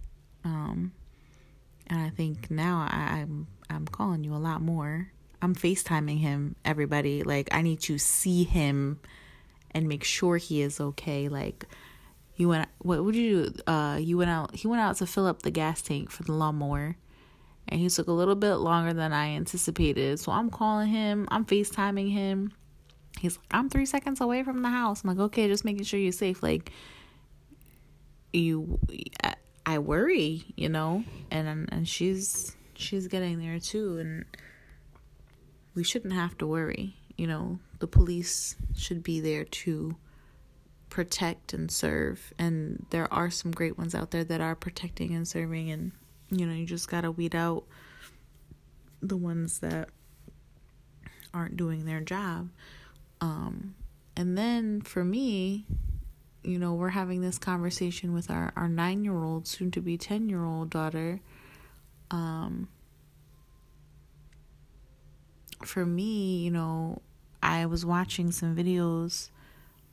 Um, 0.45 0.93
and 1.87 2.01
I 2.01 2.11
think 2.11 2.51
now 2.51 2.87
I, 2.91 3.21
I'm 3.21 3.47
I'm 3.71 3.87
calling 3.87 4.25
you 4.25 4.35
a 4.35 4.37
lot 4.37 4.61
more. 4.61 5.11
I'm 5.41 5.55
FaceTiming 5.55 6.21
him, 6.21 6.57
everybody. 6.65 7.23
Like 7.23 7.49
I 7.53 7.63
need 7.63 7.81
to 7.83 7.97
see 7.99 8.45
him 8.45 9.01
and 9.75 9.89
make 9.89 10.05
sure 10.05 10.37
he 10.37 10.63
is 10.63 10.81
okay. 10.81 11.29
Like 11.29 11.67
you 12.37 12.49
went 12.49 12.69
what 12.79 13.05
would 13.05 13.17
you 13.17 13.51
do? 13.51 13.63
Uh 13.67 13.99
you 14.01 14.19
went 14.19 14.31
out 14.31 14.55
he 14.55 14.67
went 14.69 14.81
out 14.81 14.97
to 14.97 15.07
fill 15.07 15.27
up 15.27 15.43
the 15.43 15.51
gas 15.51 15.83
tank 15.83 16.11
for 16.11 16.23
the 16.23 16.33
lawnmower 16.33 16.97
and 17.69 17.81
he 17.81 17.89
took 17.89 18.09
a 18.09 18.13
little 18.13 18.35
bit 18.35 18.57
longer 18.57 18.93
than 18.93 19.13
I 19.13 19.31
anticipated. 19.31 20.21
So 20.21 20.33
I'm 20.33 20.51
calling 20.51 20.89
him, 20.89 21.29
I'm 21.31 21.45
FaceTiming 21.45 22.11
him. 22.13 22.53
He's 23.21 23.37
like, 23.37 23.47
I'm 23.51 23.69
three 23.69 23.87
seconds 23.87 24.21
away 24.21 24.43
from 24.43 24.63
the 24.63 24.69
house. 24.69 25.05
I'm 25.05 25.09
like, 25.09 25.19
okay, 25.19 25.47
just 25.49 25.65
making 25.65 25.85
sure 25.85 26.01
you're 26.01 26.13
safe. 26.13 26.43
Like, 26.43 26.73
you, 28.33 28.79
I, 29.23 29.35
I 29.65 29.79
worry, 29.79 30.45
you 30.57 30.69
know, 30.69 31.05
and 31.31 31.69
and 31.71 31.89
she's 31.89 32.57
she's 32.75 33.07
getting 33.07 33.39
there 33.39 33.59
too, 33.59 33.99
and 33.99 34.25
we 35.75 35.85
shouldn't 35.85 36.15
have 36.15 36.37
to 36.39 36.47
worry. 36.47 36.97
You 37.17 37.27
know, 37.27 37.59
the 37.79 37.87
police 37.87 38.57
should 38.77 39.03
be 39.03 39.21
there 39.21 39.45
to 39.45 39.97
protect 40.89 41.53
and 41.53 41.71
serve, 41.71 42.33
and 42.39 42.87
there 42.91 43.13
are 43.13 43.31
some 43.31 43.51
great 43.51 43.79
ones 43.79 43.95
out 43.95 44.11
there 44.11 44.25
that 44.25 44.41
are 44.41 44.55
protecting 44.55 45.15
and 45.15 45.27
serving, 45.27 45.71
and 45.71 45.93
you 46.31 46.47
know, 46.47 46.55
you 46.55 46.67
just 46.67 46.89
gotta 46.89 47.11
weed 47.11 47.35
out 47.35 47.65
the 49.01 49.17
ones 49.17 49.59
that 49.59 49.89
aren't 51.35 51.57
doing 51.57 51.85
their 51.85 52.01
job. 52.01 52.49
Um, 53.21 53.75
and 54.17 54.37
then 54.37 54.81
for 54.81 55.05
me, 55.05 55.67
you 56.43 56.59
know, 56.59 56.75
we're 56.75 56.91
having 56.91 57.21
this 57.21 57.39
conversation 57.39 58.13
with 58.13 58.31
our, 58.31 58.53
our 58.57 58.69
nine 58.69 59.05
year 59.05 59.23
old, 59.23 59.47
soon 59.47 59.71
to 59.73 59.81
be 59.81 59.97
10 59.97 60.29
year 60.29 60.45
old 60.45 60.71
daughter. 60.71 61.21
Um, 62.11 62.69
for 65.67 65.85
me, 65.87 66.39
you 66.39 66.51
know, 66.51 67.03
I 67.43 67.67
was 67.67 67.85
watching 67.85 68.31
some 68.31 68.55
videos 68.55 69.31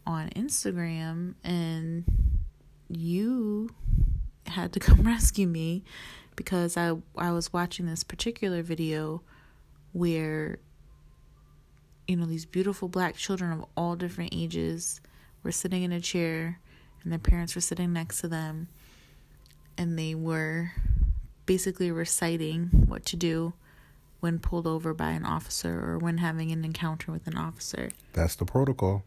on 0.05 0.29
Instagram 0.29 1.35
and 1.43 2.03
you 2.89 3.69
had 4.47 4.73
to 4.73 4.79
come 4.79 5.03
rescue 5.03 5.47
me 5.47 5.83
because 6.35 6.77
I 6.77 6.93
I 7.17 7.31
was 7.31 7.51
watching 7.51 7.85
this 7.85 8.03
particular 8.03 8.63
video 8.63 9.21
where 9.93 10.59
you 12.07 12.15
know 12.15 12.25
these 12.25 12.45
beautiful 12.45 12.87
black 12.87 13.15
children 13.15 13.51
of 13.51 13.65
all 13.75 13.95
different 13.95 14.33
ages 14.33 15.01
were 15.43 15.51
sitting 15.51 15.83
in 15.83 15.91
a 15.91 15.99
chair 15.99 16.59
and 17.03 17.11
their 17.11 17.19
parents 17.19 17.55
were 17.55 17.61
sitting 17.61 17.93
next 17.93 18.21
to 18.21 18.27
them 18.27 18.67
and 19.77 19.97
they 19.97 20.15
were 20.15 20.71
basically 21.45 21.91
reciting 21.91 22.67
what 22.87 23.05
to 23.05 23.15
do 23.15 23.53
when 24.19 24.39
pulled 24.39 24.67
over 24.67 24.93
by 24.93 25.11
an 25.11 25.25
officer 25.25 25.79
or 25.83 25.97
when 25.97 26.17
having 26.17 26.51
an 26.51 26.65
encounter 26.65 27.11
with 27.11 27.27
an 27.27 27.37
officer. 27.37 27.89
That's 28.13 28.35
the 28.35 28.45
protocol. 28.45 29.03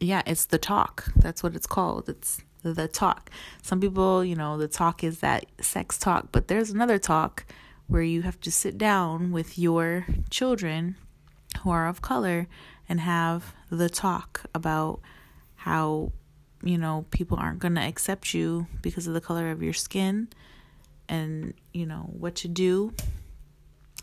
Yeah, 0.00 0.22
it's 0.26 0.46
the 0.46 0.58
talk. 0.58 1.12
That's 1.16 1.42
what 1.42 1.54
it's 1.54 1.66
called. 1.66 2.08
It's 2.08 2.40
the 2.62 2.88
talk. 2.88 3.30
Some 3.62 3.80
people, 3.80 4.24
you 4.24 4.36
know, 4.36 4.58
the 4.58 4.68
talk 4.68 5.04
is 5.04 5.20
that 5.20 5.46
sex 5.60 5.98
talk, 5.98 6.28
but 6.32 6.48
there's 6.48 6.70
another 6.70 6.98
talk 6.98 7.44
where 7.86 8.02
you 8.02 8.22
have 8.22 8.40
to 8.40 8.50
sit 8.50 8.78
down 8.78 9.32
with 9.32 9.58
your 9.58 10.06
children 10.30 10.96
who 11.60 11.70
are 11.70 11.86
of 11.86 12.02
color 12.02 12.46
and 12.88 13.00
have 13.00 13.54
the 13.70 13.88
talk 13.88 14.42
about 14.54 15.00
how 15.56 16.12
you 16.62 16.78
know 16.78 17.04
people 17.10 17.38
aren't 17.38 17.58
going 17.58 17.74
to 17.74 17.80
accept 17.80 18.34
you 18.34 18.66
because 18.82 19.06
of 19.06 19.14
the 19.14 19.20
color 19.20 19.50
of 19.50 19.62
your 19.62 19.72
skin 19.72 20.28
and 21.08 21.54
you 21.72 21.86
know 21.86 22.08
what 22.18 22.34
to 22.34 22.48
do 22.48 22.92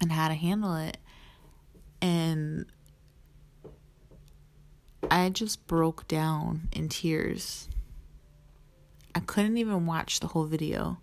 and 0.02 0.12
how 0.12 0.28
to 0.28 0.34
handle 0.34 0.76
it 0.76 0.98
and 2.02 2.66
I 5.10 5.30
just 5.30 5.68
broke 5.68 6.08
down 6.08 6.70
in 6.72 6.90
tears. 6.90 7.68
I 9.14 9.20
couldn't 9.20 9.58
even 9.58 9.86
watch 9.86 10.20
the 10.20 10.28
whole 10.28 10.46
video. 10.46 11.00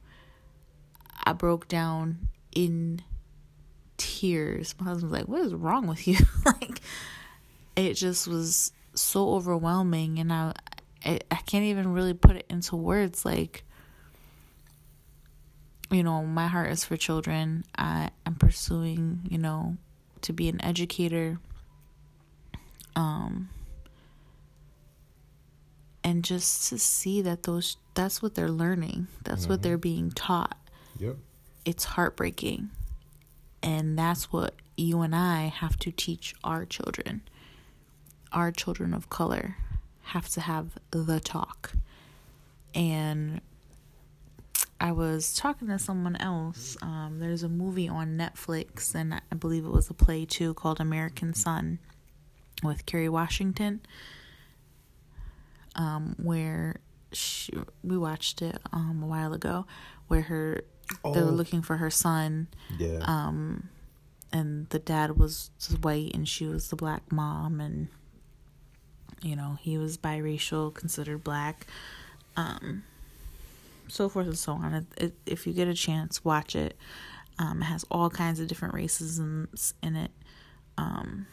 I 1.24 1.32
broke 1.32 1.68
down 1.68 2.28
in 2.54 3.02
tears. 3.98 4.74
My 4.80 4.86
husband 4.86 5.12
was 5.12 5.20
like, 5.20 5.28
"What 5.28 5.42
is 5.42 5.54
wrong 5.54 5.86
with 5.86 6.08
you?" 6.08 6.16
like 6.46 6.80
it 7.76 7.94
just 7.94 8.26
was 8.26 8.72
so 8.94 9.34
overwhelming 9.34 10.18
and 10.18 10.32
I, 10.32 10.54
I 11.04 11.20
I 11.30 11.36
can't 11.36 11.64
even 11.64 11.92
really 11.92 12.14
put 12.14 12.36
it 12.36 12.46
into 12.48 12.76
words 12.76 13.24
like 13.24 13.64
you 15.90 16.02
know, 16.02 16.24
my 16.24 16.48
heart 16.48 16.70
is 16.70 16.84
for 16.84 16.96
children. 16.96 17.64
I 17.76 18.10
am 18.26 18.34
pursuing, 18.34 19.20
you 19.30 19.38
know, 19.38 19.76
to 20.22 20.32
be 20.32 20.48
an 20.48 20.62
educator. 20.64 21.38
Um 22.96 23.50
and 26.04 26.24
just 26.24 26.68
to 26.70 26.78
see 26.78 27.20
that 27.22 27.42
those 27.42 27.76
that's 27.94 28.22
what 28.22 28.34
they're 28.34 28.50
learning. 28.50 29.08
That's 29.24 29.42
mm-hmm. 29.42 29.52
what 29.52 29.62
they're 29.62 29.78
being 29.78 30.10
taught. 30.10 30.56
Yep. 30.98 31.16
It's 31.64 31.84
heartbreaking. 31.84 32.70
And 33.62 33.98
that's 33.98 34.32
what 34.32 34.54
you 34.76 35.00
and 35.00 35.14
I 35.14 35.46
have 35.46 35.76
to 35.78 35.90
teach 35.90 36.34
our 36.44 36.64
children 36.64 37.22
our 38.32 38.52
children 38.52 38.94
of 38.94 39.10
color 39.10 39.56
have 40.02 40.28
to 40.30 40.40
have 40.40 40.78
the 40.90 41.20
talk. 41.20 41.72
And 42.74 43.40
I 44.80 44.92
was 44.92 45.34
talking 45.34 45.68
to 45.68 45.78
someone 45.78 46.16
else. 46.16 46.76
Um, 46.82 47.16
there's 47.18 47.42
a 47.42 47.48
movie 47.48 47.88
on 47.88 48.16
Netflix, 48.16 48.94
and 48.94 49.14
I 49.14 49.34
believe 49.34 49.64
it 49.64 49.70
was 49.70 49.90
a 49.90 49.94
play 49.94 50.24
too, 50.24 50.54
called 50.54 50.80
American 50.80 51.34
Son 51.34 51.78
with 52.62 52.86
Kerry 52.86 53.08
Washington, 53.08 53.80
um, 55.74 56.14
where 56.22 56.76
she, 57.12 57.52
we 57.82 57.96
watched 57.96 58.40
it 58.40 58.58
um, 58.72 59.02
a 59.02 59.06
while 59.06 59.32
ago, 59.32 59.66
where 60.06 60.22
her 60.22 60.62
oh. 61.04 61.12
they 61.12 61.22
were 61.22 61.28
oh. 61.28 61.32
looking 61.32 61.62
for 61.62 61.78
her 61.78 61.90
son. 61.90 62.46
Yeah. 62.78 63.00
Um, 63.02 63.68
and 64.32 64.68
the 64.68 64.78
dad 64.78 65.16
was 65.16 65.50
white, 65.80 66.12
and 66.14 66.28
she 66.28 66.46
was 66.46 66.68
the 66.68 66.76
black 66.76 67.10
mom, 67.10 67.60
and 67.60 67.88
you 69.22 69.34
know, 69.34 69.58
he 69.60 69.76
was 69.78 69.98
biracial, 69.98 70.72
considered 70.72 71.24
black, 71.24 71.66
um, 72.36 72.84
so 73.88 74.08
forth 74.08 74.26
and 74.26 74.38
so 74.38 74.52
on. 74.52 74.74
It, 74.74 74.86
it, 74.96 75.14
if 75.26 75.46
you 75.46 75.52
get 75.52 75.68
a 75.68 75.74
chance, 75.74 76.24
watch 76.24 76.54
it. 76.54 76.76
Um, 77.38 77.62
it 77.62 77.66
has 77.66 77.84
all 77.90 78.10
kinds 78.10 78.40
of 78.40 78.48
different 78.48 78.74
racisms 78.74 79.74
in 79.82 79.96
it. 79.96 80.10
Um, 80.76 81.26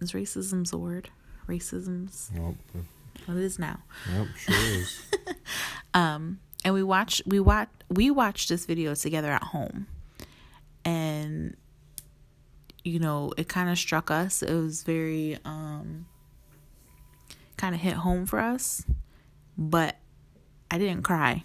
is 0.00 0.12
racism's 0.12 0.72
a 0.72 0.78
word? 0.78 1.10
Racisms. 1.48 2.30
Nope. 2.32 2.56
Well, 3.26 3.36
it 3.36 3.44
is 3.44 3.58
now. 3.58 3.80
Yep, 4.12 4.26
sure 4.36 4.54
is. 4.54 5.02
um, 5.94 6.40
and 6.64 6.74
we 6.74 6.82
watched 6.82 7.22
we 7.26 7.40
watched 7.40 7.84
we 7.88 8.10
watched 8.10 8.48
this 8.48 8.66
video 8.66 8.94
together 8.94 9.30
at 9.30 9.42
home, 9.42 9.86
and 10.84 11.56
you 12.84 12.98
know 12.98 13.32
it 13.36 13.48
kind 13.48 13.68
of 13.68 13.78
struck 13.78 14.10
us. 14.10 14.42
It 14.42 14.54
was 14.54 14.82
very 14.82 15.38
um 15.44 16.06
kind 17.56 17.74
of 17.74 17.80
hit 17.80 17.94
home 17.94 18.26
for 18.26 18.38
us, 18.38 18.84
but 19.56 19.96
I 20.70 20.78
didn't 20.78 21.02
cry. 21.02 21.44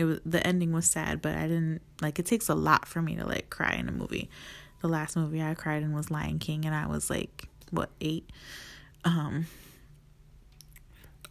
It 0.00 0.04
was 0.04 0.20
the 0.24 0.44
ending 0.46 0.72
was 0.72 0.86
sad, 0.86 1.20
but 1.20 1.36
I 1.36 1.42
didn't 1.42 1.82
like 2.00 2.18
it 2.18 2.26
takes 2.26 2.48
a 2.48 2.54
lot 2.54 2.88
for 2.88 3.02
me 3.02 3.16
to 3.16 3.26
like 3.26 3.50
cry 3.50 3.74
in 3.74 3.88
a 3.88 3.92
movie. 3.92 4.30
The 4.80 4.88
last 4.88 5.16
movie 5.16 5.42
I 5.42 5.54
cried 5.54 5.82
in 5.82 5.92
was 5.92 6.10
Lion 6.10 6.38
King 6.38 6.64
and 6.64 6.74
I 6.74 6.86
was 6.86 7.10
like 7.10 7.48
what, 7.70 7.90
8? 8.00 8.28
Um 9.04 9.46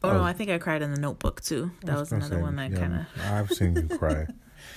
Oh, 0.01 0.13
no, 0.13 0.23
I 0.23 0.31
think 0.31 0.49
I 0.49 0.59
cried 0.59 0.81
in 0.81 0.93
the 0.93 0.99
notebook 0.99 1.41
too. 1.41 1.71
That 1.81 1.91
was, 1.91 2.11
was 2.11 2.11
another 2.13 2.37
say, 2.37 2.41
one 2.41 2.55
that 2.55 2.71
yeah, 2.71 2.77
kind 2.77 2.93
of 2.93 3.05
I've 3.25 3.51
seen 3.51 3.75
you 3.75 3.97
cry. 3.97 4.27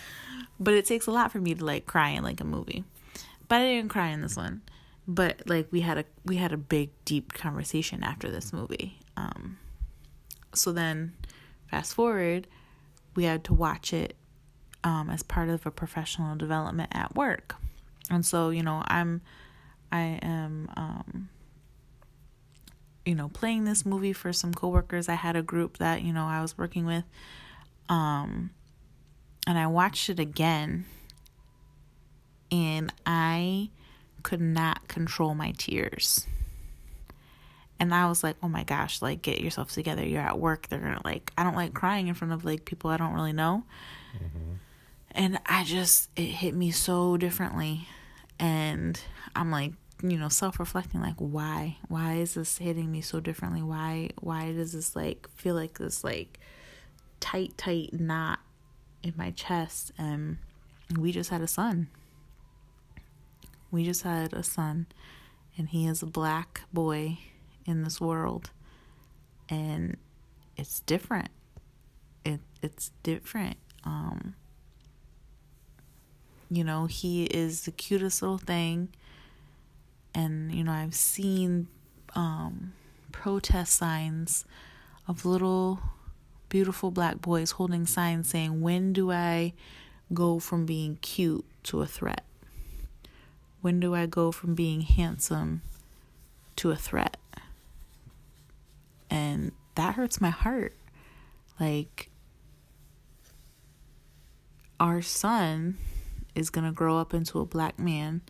but 0.59 0.75
it 0.75 0.85
takes 0.85 1.07
a 1.07 1.13
lot 1.13 1.31
for 1.31 1.39
me 1.39 1.55
to 1.55 1.65
like 1.65 1.87
cry 1.87 2.09
in 2.09 2.25
like 2.25 2.41
a 2.41 2.45
movie. 2.45 2.83
But 3.47 3.61
I 3.61 3.65
didn't 3.67 3.91
cry 3.91 4.09
in 4.09 4.23
this 4.23 4.37
one 4.37 4.63
but 5.07 5.43
like 5.47 5.67
we 5.71 5.81
had 5.81 5.99
a 5.99 6.05
we 6.25 6.37
had 6.37 6.53
a 6.53 6.57
big 6.57 6.91
deep 7.05 7.33
conversation 7.33 8.05
after 8.05 8.31
this 8.31 8.53
movie 8.53 8.99
um 9.17 9.59
so 10.55 10.73
then 10.73 11.13
fast 11.67 11.95
forward 11.95 12.47
we 13.15 13.25
had 13.25 13.45
to 13.45 13.55
watch 13.55 13.93
it 13.93 14.17
um 14.85 15.11
as 15.11 15.23
part 15.23 15.49
of 15.49 15.65
a 15.67 15.71
professional 15.71 16.37
development 16.37 16.91
at 16.93 17.15
work 17.15 17.57
and 18.11 18.25
so 18.25 18.51
you 18.51 18.63
know 18.63 18.83
i'm 18.87 19.21
i 19.91 20.19
am 20.23 20.71
um 20.77 21.29
you 23.05 23.15
know 23.15 23.29
playing 23.29 23.65
this 23.65 23.85
movie 23.85 24.13
for 24.13 24.33
some 24.33 24.55
coworkers 24.55 25.09
i 25.09 25.15
had 25.15 25.37
a 25.37 25.43
group 25.43 25.79
that 25.79 26.03
you 26.03 26.13
know 26.13 26.25
i 26.25 26.41
was 26.41 26.57
working 26.57 26.87
with 26.87 27.05
um 27.89 28.51
and 29.47 29.59
i 29.59 29.67
watched 29.67 30.09
it 30.09 30.19
again 30.19 30.85
and 32.51 32.93
i 33.07 33.69
could 34.23 34.41
not 34.41 34.89
control 34.89 35.35
my 35.35 35.53
tears. 35.59 36.27
And 37.83 37.93
I 37.93 38.07
was 38.07 38.23
like, 38.23 38.37
oh 38.45 38.49
my 38.49 38.63
gosh, 38.63 39.03
like, 39.03 39.23
get 39.23 39.41
yourself 39.41 39.73
together. 39.73 40.07
You're 40.07 40.23
at 40.23 40.39
work. 40.39 40.69
They're 40.69 40.79
going 40.79 40.95
to, 40.95 41.01
like, 41.05 41.33
I 41.37 41.43
don't 41.43 41.57
like 41.57 41.75
crying 41.75 42.07
in 42.07 42.15
front 42.15 42.33
of, 42.33 42.45
like, 42.45 42.65
people 42.65 42.91
I 42.91 42.97
don't 42.97 43.13
really 43.13 43.33
know. 43.33 43.65
Mm-hmm. 44.15 44.53
And 45.11 45.41
I 45.47 45.65
just, 45.65 46.09
it 46.15 46.27
hit 46.27 46.55
me 46.55 46.71
so 46.71 47.17
differently. 47.17 47.89
And 48.39 49.01
I'm 49.35 49.51
like, 49.51 49.73
you 50.01 50.17
know, 50.17 50.29
self 50.29 50.61
reflecting, 50.61 51.01
like, 51.01 51.17
why? 51.17 51.79
Why 51.89 52.15
is 52.15 52.35
this 52.35 52.59
hitting 52.59 52.93
me 52.93 53.01
so 53.01 53.19
differently? 53.19 53.63
Why, 53.63 54.11
why 54.21 54.53
does 54.53 54.73
this, 54.73 54.95
like, 54.95 55.29
feel 55.35 55.57
like 55.57 55.79
this, 55.79 56.05
like, 56.05 56.39
tight, 57.19 57.59
tight 57.59 57.93
knot 57.99 58.39
in 59.03 59.15
my 59.17 59.33
chest? 59.33 59.91
And 59.99 60.39
we 60.97 61.11
just 61.11 61.31
had 61.31 61.41
a 61.41 61.49
son 61.49 61.89
We 63.73 63.85
just 63.85 64.03
had 64.03 64.35
a 64.35 64.43
son, 64.43 64.87
and 65.57 65.71
he 65.71 65.87
is 65.87 66.03
a 66.03 66.07
black 66.07 66.61
boy 66.75 67.19
in 67.67 67.85
this 67.85 68.01
world, 68.01 68.51
and 69.49 69.97
it's 70.57 70.81
different. 70.81 71.29
It 72.25 72.41
it's 72.63 72.91
different. 73.03 73.57
Um, 73.85 74.35
you 76.51 76.65
know, 76.65 76.87
he 76.87 77.25
is 77.25 77.65
the 77.65 77.71
cutest 77.71 78.23
little 78.23 78.39
thing, 78.39 78.89
and 80.15 80.53
you 80.55 80.65
know, 80.65 80.73
I've 80.73 80.95
seen 80.95 81.69
um, 82.15 82.73
protest 83.11 83.75
signs 83.75 84.45
of 85.09 85.25
little 85.25 85.81
beautiful 86.49 86.91
black 86.91 87.21
boys 87.21 87.53
holding 87.53 87.87
signs 87.87 88.29
saying, 88.29 88.61
"When 88.61 88.93
do 88.93 89.11
I 89.11 89.53
go 90.13 90.39
from 90.39 90.67
being 90.67 90.97
cute 91.01 91.45
to 91.65 91.81
a 91.81 91.87
threat?" 91.87 92.25
When 93.63 93.79
do 93.79 93.95
I 93.95 94.07
go 94.07 94.33
from 94.33 94.57
being 94.57 94.81
handsome 94.81 95.63
to 96.57 96.73
a 96.73 96.77
threat? 96.77 97.17
And 99.13 99.53
that 99.75 99.95
hurts 99.95 100.23
my 100.23 100.31
heart. 100.31 100.75
Like, 101.61 102.09
our 104.81 105.03
son 105.03 105.77
is 106.35 106.49
going 106.49 106.65
to 106.65 106.73
grow 106.73 106.97
up 106.97 107.13
into 107.13 107.39
a 107.39 107.45
black 107.45 107.79
man, 107.79 108.23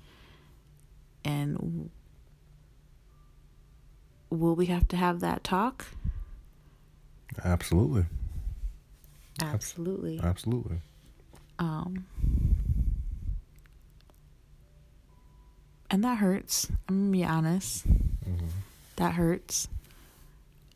and 1.24 1.88
will 4.28 4.56
we 4.56 4.66
have 4.66 4.88
to 4.88 4.96
have 4.96 5.20
that 5.20 5.44
talk? 5.44 5.86
Absolutely. 7.44 8.06
Absolutely. 9.40 10.20
Absolutely. 10.20 10.78
Um, 11.60 12.06
and 15.88 16.02
that 16.02 16.18
hurts. 16.18 16.66
I'm 16.88 17.04
gonna 17.04 17.12
be 17.12 17.24
honest. 17.24 17.86
Mm-hmm. 17.88 18.46
That 18.96 19.14
hurts. 19.14 19.68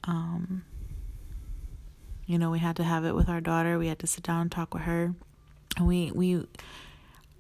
Um, 0.07 0.65
you 2.27 2.39
know, 2.39 2.51
we 2.51 2.59
had 2.59 2.77
to 2.77 2.85
have 2.85 3.05
it 3.05 3.15
with 3.15 3.29
our 3.29 3.41
daughter. 3.41 3.79
We 3.79 3.89
had 3.89 4.01
to 4.01 4.07
sit 4.07 4.25
down 4.25 4.43
and 4.43 4.53
talk 4.53 4.75
with 4.75 4.83
her. 4.85 5.15
And 5.77 5.87
we 5.87 6.11
we 6.13 6.47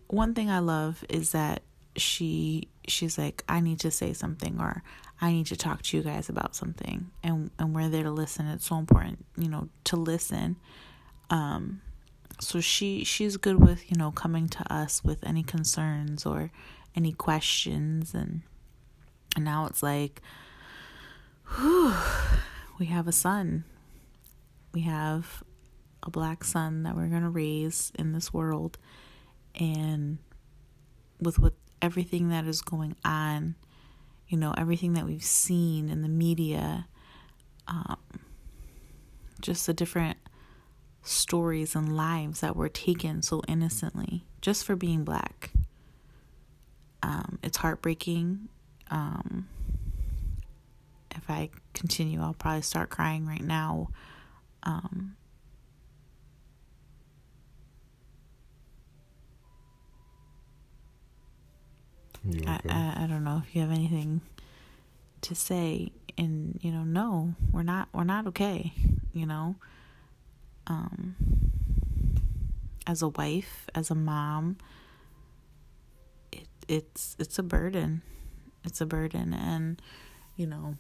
one 0.09 0.35
thing 0.35 0.51
I 0.51 0.61
love 0.61 1.05
is 1.09 1.33
that 1.33 1.63
she 1.97 2.69
she's 2.87 3.19
like, 3.19 3.43
I 3.49 3.61
need 3.61 3.81
to 3.81 3.91
say 3.91 4.13
something 4.13 4.61
or 4.61 4.83
I 5.21 5.33
need 5.33 5.47
to 5.47 5.57
talk 5.57 5.83
to 5.83 5.97
you 5.97 6.03
guys 6.03 6.29
about 6.29 6.55
something 6.55 7.11
and 7.23 7.51
and 7.59 7.75
we're 7.75 7.89
there 7.89 8.05
to 8.05 8.11
listen. 8.11 8.47
It's 8.47 8.67
so 8.67 8.77
important, 8.77 9.25
you 9.37 9.49
know, 9.49 9.69
to 9.85 9.97
listen. 9.97 10.57
Um 11.31 11.81
so 12.39 12.61
she 12.61 13.03
she's 13.03 13.37
good 13.37 13.61
with, 13.65 13.91
you 13.91 13.97
know, 13.97 14.11
coming 14.11 14.49
to 14.51 14.73
us 14.73 15.03
with 15.03 15.25
any 15.27 15.43
concerns 15.43 16.27
or 16.27 16.51
any 16.95 17.13
questions 17.13 18.15
and, 18.15 18.43
and 19.35 19.45
now 19.45 19.67
it's 19.67 19.83
like 19.83 20.21
whew, 21.57 21.95
we 22.79 22.87
have 22.87 23.09
a 23.09 23.12
son. 23.12 23.65
We 24.73 24.83
have 24.83 25.43
a 26.03 26.11
black 26.11 26.45
son 26.45 26.83
that 26.83 26.95
we're 26.95 27.09
going 27.09 27.23
to 27.23 27.29
raise 27.29 27.93
in 27.99 28.12
this 28.12 28.33
world 28.33 28.79
and 29.55 30.19
with 31.21 31.39
what 31.39 31.55
everything 31.81 32.29
that 32.29 32.45
is 32.47 32.61
going 32.61 32.95
on, 33.05 33.55
you 34.29 34.37
know, 34.37 34.55
everything 34.57 34.93
that 34.95 35.07
we've 35.07 35.25
seen 35.25 35.89
in 35.89 36.03
the 36.03 36.09
media, 36.09 36.87
um, 37.67 37.97
just 39.41 39.67
the 39.67 39.75
different 39.75 40.19
stories 41.03 41.75
and 41.75 41.97
lives 41.97 42.41
that 42.41 42.57
were 42.57 42.69
taken 42.69 43.23
so 43.23 43.43
innocently 43.49 44.25
just 44.41 44.65
for 44.65 44.77
being 44.77 45.05
black. 45.05 45.53
Um, 47.03 47.39
it's 47.43 47.59
heartbreaking. 47.59 48.49
Um, 48.91 49.49
if 51.17 51.29
I 51.31 51.51
continue, 51.75 52.21
I'll 52.23 52.35
probably 52.35 52.63
start 52.63 52.91
crying 52.91 53.27
right 53.27 53.43
now. 53.43 53.89
Um, 54.63 55.17
I, 62.47 62.61
I, 62.69 63.05
I 63.05 63.07
don't 63.07 63.25
know 63.25 63.43
if 63.47 63.55
you 63.55 63.63
have 63.63 63.71
anything 63.71 64.21
to 65.23 65.35
say. 65.35 65.93
And 66.19 66.59
you 66.63 66.71
know 66.73 66.83
no 66.83 67.35
we're 67.53 67.63
not 67.63 67.89
we're 67.93 68.05
not 68.05 68.27
okay 68.29 68.73
you 69.13 69.27
know? 69.27 69.57
Um 70.67 71.15
as 72.87 73.03
a 73.03 73.09
wife 73.09 73.69
as 73.75 73.91
a 73.91 73.95
mom 73.95 74.57
it 76.33 76.49
it's 76.69 77.17
it's 77.19 77.39
a 77.39 77.43
burden. 77.43 78.03
It's 78.65 78.81
a 78.81 78.87
burden. 78.87 79.35
And 79.35 79.81
you 80.37 80.47
know 80.47 80.77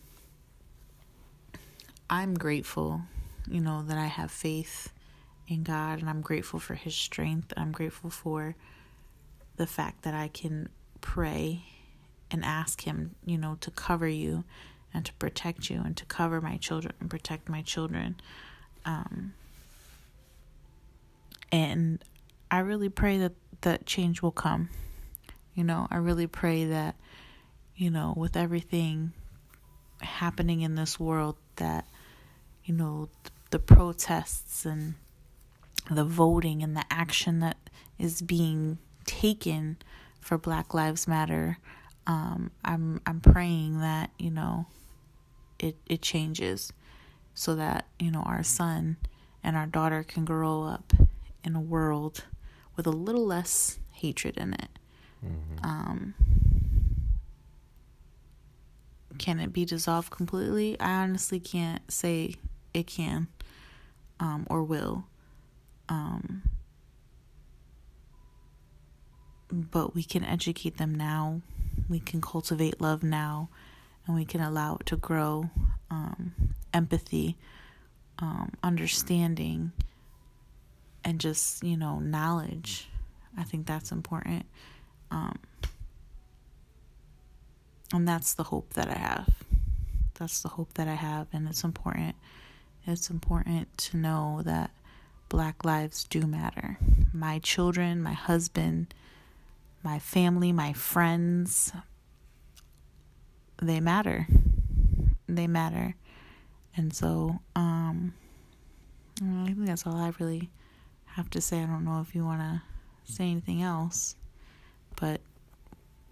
I'm 2.08 2.34
grateful 2.34 3.02
you 3.48 3.60
know 3.60 3.82
that 3.82 3.98
I 3.98 4.06
have 4.06 4.30
faith 4.30 4.92
in 5.48 5.62
God 5.62 6.00
and 6.00 6.10
I'm 6.10 6.20
grateful 6.20 6.58
for 6.58 6.74
his 6.74 6.94
strength 6.94 7.52
I'm 7.56 7.72
grateful 7.72 8.10
for 8.10 8.56
the 9.56 9.66
fact 9.66 10.02
that 10.02 10.14
I 10.14 10.28
can 10.28 10.68
pray 11.00 11.64
and 12.30 12.44
ask 12.44 12.82
Him, 12.82 13.14
you 13.24 13.38
know, 13.38 13.56
to 13.60 13.70
cover 13.70 14.08
you 14.08 14.44
and 14.92 15.04
to 15.04 15.12
protect 15.14 15.70
you 15.70 15.82
and 15.84 15.96
to 15.96 16.04
cover 16.04 16.40
my 16.40 16.56
children 16.56 16.94
and 17.00 17.10
protect 17.10 17.48
my 17.48 17.62
children. 17.62 18.16
Um, 18.84 19.34
and 21.52 22.02
I 22.50 22.58
really 22.60 22.88
pray 22.88 23.18
that 23.18 23.32
that 23.62 23.86
change 23.86 24.22
will 24.22 24.32
come. 24.32 24.68
You 25.54 25.64
know, 25.64 25.88
I 25.90 25.96
really 25.96 26.26
pray 26.26 26.66
that, 26.66 26.96
you 27.76 27.90
know, 27.90 28.12
with 28.16 28.36
everything 28.36 29.12
happening 30.02 30.60
in 30.60 30.74
this 30.74 31.00
world, 31.00 31.36
that, 31.56 31.86
you 32.66 32.74
know, 32.74 33.08
the 33.50 33.58
protests 33.58 34.66
and 34.66 34.94
the 35.90 36.04
voting 36.04 36.62
and 36.62 36.76
the 36.76 36.84
action 36.90 37.40
that 37.40 37.56
is 37.98 38.20
being 38.20 38.78
taken 39.06 39.78
for 40.20 40.36
Black 40.36 40.74
Lives 40.74 41.06
Matter, 41.06 41.58
um, 42.06 42.50
I'm 42.64 43.00
I'm 43.06 43.20
praying 43.20 43.80
that 43.80 44.10
you 44.18 44.30
know 44.30 44.66
it 45.58 45.76
it 45.86 46.02
changes 46.02 46.72
so 47.34 47.54
that 47.54 47.86
you 47.98 48.10
know 48.10 48.22
our 48.22 48.42
son 48.42 48.96
and 49.42 49.56
our 49.56 49.66
daughter 49.66 50.02
can 50.02 50.24
grow 50.24 50.64
up 50.64 50.92
in 51.44 51.54
a 51.54 51.60
world 51.60 52.24
with 52.76 52.86
a 52.86 52.90
little 52.90 53.24
less 53.24 53.78
hatred 53.92 54.36
in 54.36 54.54
it. 54.54 54.78
Mm-hmm. 55.24 55.64
Um, 55.64 56.14
can 59.18 59.38
it 59.38 59.52
be 59.52 59.64
dissolved 59.64 60.10
completely? 60.10 60.78
I 60.80 61.02
honestly 61.02 61.40
can't 61.40 61.90
say 61.90 62.34
it 62.76 62.86
can 62.86 63.28
um, 64.20 64.46
or 64.48 64.62
will. 64.62 65.04
Um, 65.88 66.42
but 69.50 69.94
we 69.94 70.02
can 70.02 70.24
educate 70.24 70.78
them 70.78 70.94
now. 70.94 71.40
We 71.88 72.00
can 72.00 72.20
cultivate 72.20 72.80
love 72.80 73.02
now, 73.02 73.48
and 74.06 74.16
we 74.16 74.24
can 74.24 74.40
allow 74.40 74.76
it 74.76 74.86
to 74.86 74.96
grow. 74.96 75.50
Um, 75.90 76.32
empathy, 76.74 77.36
um, 78.18 78.52
understanding, 78.62 79.72
and 81.04 81.20
just 81.20 81.62
you 81.62 81.76
know 81.76 82.00
knowledge. 82.00 82.88
I 83.38 83.44
think 83.44 83.66
that's 83.66 83.92
important, 83.92 84.46
um, 85.10 85.38
and 87.92 88.08
that's 88.08 88.34
the 88.34 88.44
hope 88.44 88.72
that 88.74 88.88
I 88.88 88.98
have. 88.98 89.28
That's 90.18 90.40
the 90.40 90.48
hope 90.48 90.74
that 90.74 90.88
I 90.88 90.94
have, 90.94 91.28
and 91.32 91.46
it's 91.48 91.62
important. 91.62 92.16
It's 92.86 93.10
important 93.10 93.76
to 93.78 93.96
know 93.96 94.42
that 94.44 94.70
Black 95.28 95.64
lives 95.64 96.04
do 96.04 96.26
matter. 96.26 96.78
My 97.12 97.38
children, 97.40 98.02
my 98.02 98.12
husband 98.12 98.94
my 99.86 100.00
family, 100.00 100.50
my 100.50 100.72
friends, 100.72 101.72
they 103.62 103.78
matter. 103.78 104.26
They 105.28 105.46
matter. 105.46 105.94
And 106.76 106.92
so, 106.92 107.38
um, 107.54 108.12
I 109.22 109.44
think 109.46 109.64
that's 109.64 109.86
all 109.86 109.94
I 109.94 110.12
really 110.18 110.50
have 111.04 111.30
to 111.30 111.40
say. 111.40 111.62
I 111.62 111.66
don't 111.66 111.84
know 111.84 112.00
if 112.00 112.16
you 112.16 112.24
want 112.24 112.40
to 112.40 112.62
say 113.04 113.30
anything 113.30 113.62
else, 113.62 114.16
but 114.96 115.20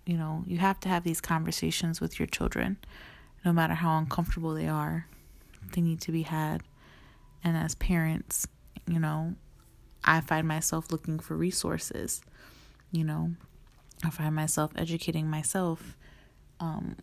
you 0.06 0.16
know, 0.16 0.44
you 0.46 0.58
have 0.58 0.78
to 0.80 0.88
have 0.88 1.02
these 1.02 1.20
conversations 1.20 2.00
with 2.00 2.20
your 2.20 2.26
children, 2.26 2.76
no 3.44 3.52
matter 3.52 3.74
how 3.74 3.98
uncomfortable 3.98 4.54
they 4.54 4.68
are. 4.68 5.08
They 5.72 5.80
need 5.80 6.00
to 6.02 6.12
be 6.12 6.22
had. 6.22 6.62
And 7.42 7.56
as 7.56 7.74
parents, 7.74 8.46
you 8.86 8.98
know, 8.98 9.34
I 10.04 10.20
find 10.20 10.46
myself 10.46 10.90
looking 10.90 11.18
for 11.18 11.36
resources, 11.36 12.22
you 12.92 13.04
know, 13.04 13.32
I 14.04 14.10
find 14.10 14.34
myself 14.34 14.72
educating 14.76 15.28
myself 15.28 15.96
um, 16.60 16.96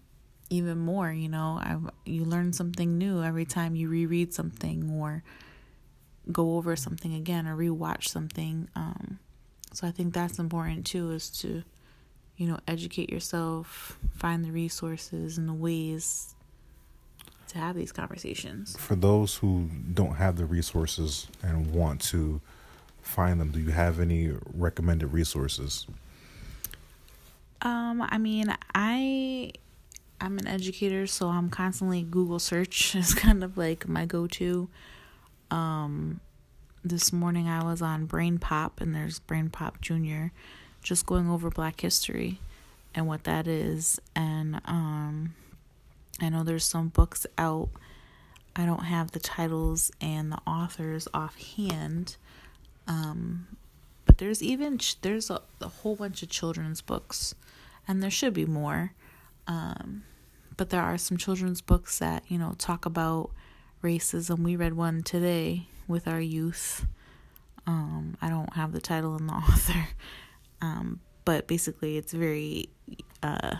even 0.50 0.78
more. 0.78 1.12
You 1.12 1.30
know, 1.30 1.60
I 1.62 1.78
you 2.06 2.26
learn 2.26 2.54
something 2.54 2.97
new 2.97 3.24
every 3.24 3.45
time 3.45 3.76
you 3.76 3.89
reread 3.89 4.34
something 4.34 4.89
or 4.91 5.24
go 6.32 6.58
over 6.58 6.76
something 6.76 7.13
again 7.13 7.47
or 7.47 7.56
rewatch 7.56 8.08
something. 8.08 8.69
Um, 8.76 9.19
so 9.74 9.88
I 9.88 9.91
think 9.91 10.13
that's 10.13 10.38
important 10.38 10.86
too, 10.86 11.12
is 11.12 11.30
to 11.41 11.63
you 12.41 12.47
know, 12.47 12.60
educate 12.67 13.12
yourself, 13.12 14.00
find 14.15 14.43
the 14.43 14.50
resources 14.50 15.38
and 15.38 15.47
the 15.47 15.54
ways 15.54 16.34
to 17.52 17.58
have 17.58 17.76
these 17.76 17.92
conversations. 17.92 18.76
For 18.78 18.96
those 18.96 19.36
who 19.36 19.70
don't 19.94 20.16
have 20.16 20.38
the 20.38 20.46
resources 20.46 21.28
and 21.44 21.74
want 21.74 22.02
to 22.04 22.42
find 23.02 23.40
them, 23.40 23.52
do 23.52 23.60
you 23.60 23.72
have 23.72 24.00
any 24.00 24.32
recommended 24.54 25.08
resources? 25.08 25.86
Um, 27.62 28.02
I 28.02 28.18
mean, 28.18 28.56
I 28.74 29.52
I'm 30.20 30.38
an 30.38 30.48
educator, 30.48 31.08
so 31.08 31.28
I'm 31.28 31.50
constantly 31.50 32.04
Google 32.04 32.40
search 32.40 32.96
is 32.96 33.14
kind 33.14 33.44
of 33.44 33.58
like 33.58 33.88
my 33.88 34.06
go-to. 34.06 34.70
Um, 35.50 36.22
this 36.84 37.12
morning 37.12 37.48
I 37.48 37.64
was 37.64 37.82
on 37.82 38.08
BrainPop, 38.08 38.80
and 38.80 38.96
there's 38.96 39.20
BrainPop 39.20 39.82
Junior, 39.82 40.32
just 40.82 41.06
going 41.06 41.30
over 41.30 41.50
Black 41.50 41.82
history 41.82 42.40
and 42.96 43.08
what 43.08 43.26
that 43.26 43.48
is, 43.48 44.00
and 44.16 44.62
um, 44.66 45.36
I 46.22 46.30
know 46.30 46.44
there's 46.44 46.66
some 46.66 46.90
books 46.90 47.26
out. 47.38 47.70
I 48.56 48.66
don't 48.66 48.84
have 48.84 49.12
the 49.12 49.20
titles 49.20 49.92
and 50.00 50.32
the 50.32 50.38
authors 50.46 51.08
offhand, 51.14 52.18
um, 52.88 53.48
but 54.06 54.20
there's 54.20 54.44
even 54.44 54.80
there's 55.02 55.30
a, 55.30 55.42
a 55.62 55.68
whole 55.68 55.96
bunch 55.96 56.22
of 56.22 56.30
children's 56.30 56.82
books, 56.82 57.34
and 57.88 58.04
there 58.04 58.12
should 58.12 58.34
be 58.34 58.46
more. 58.46 58.94
Um, 59.48 60.04
but 60.58 60.70
there 60.70 60.82
are 60.82 60.98
some 60.98 61.18
children's 61.18 61.62
books 61.62 62.00
that 62.00 62.24
you 62.28 62.38
know 62.38 62.54
talk 62.58 62.86
about 62.86 63.32
racism. 63.84 64.40
We 64.40 64.56
read 64.56 64.74
one 64.74 65.02
today 65.02 65.68
with 65.88 66.08
our 66.08 66.22
youth. 66.22 66.86
Um, 67.66 68.18
I 68.22 68.30
don't 68.30 68.54
have 68.54 68.74
the 68.74 68.82
title 68.82 69.16
and 69.16 69.28
the 69.30 69.34
author, 69.50 69.88
um, 70.62 71.00
but 71.26 71.48
basically 71.48 71.98
it's 71.98 72.14
very 72.14 72.70
uh, 73.24 73.56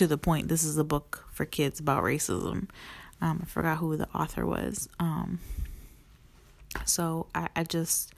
to 0.00 0.06
the 0.06 0.16
point. 0.16 0.48
This 0.48 0.64
is 0.64 0.78
a 0.78 0.84
book 0.84 1.26
for 1.30 1.44
kids 1.44 1.78
about 1.78 2.02
racism. 2.02 2.70
Um, 3.20 3.40
I 3.42 3.44
forgot 3.44 3.76
who 3.76 3.98
the 3.98 4.08
author 4.14 4.46
was. 4.46 4.88
Um, 4.98 5.40
so 6.86 7.26
I, 7.34 7.48
I 7.54 7.64
just, 7.64 8.14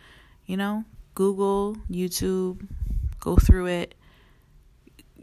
you 0.46 0.56
know, 0.56 0.84
Google, 1.16 1.76
YouTube, 1.90 2.68
go 3.18 3.34
through 3.34 3.66
it 3.66 3.96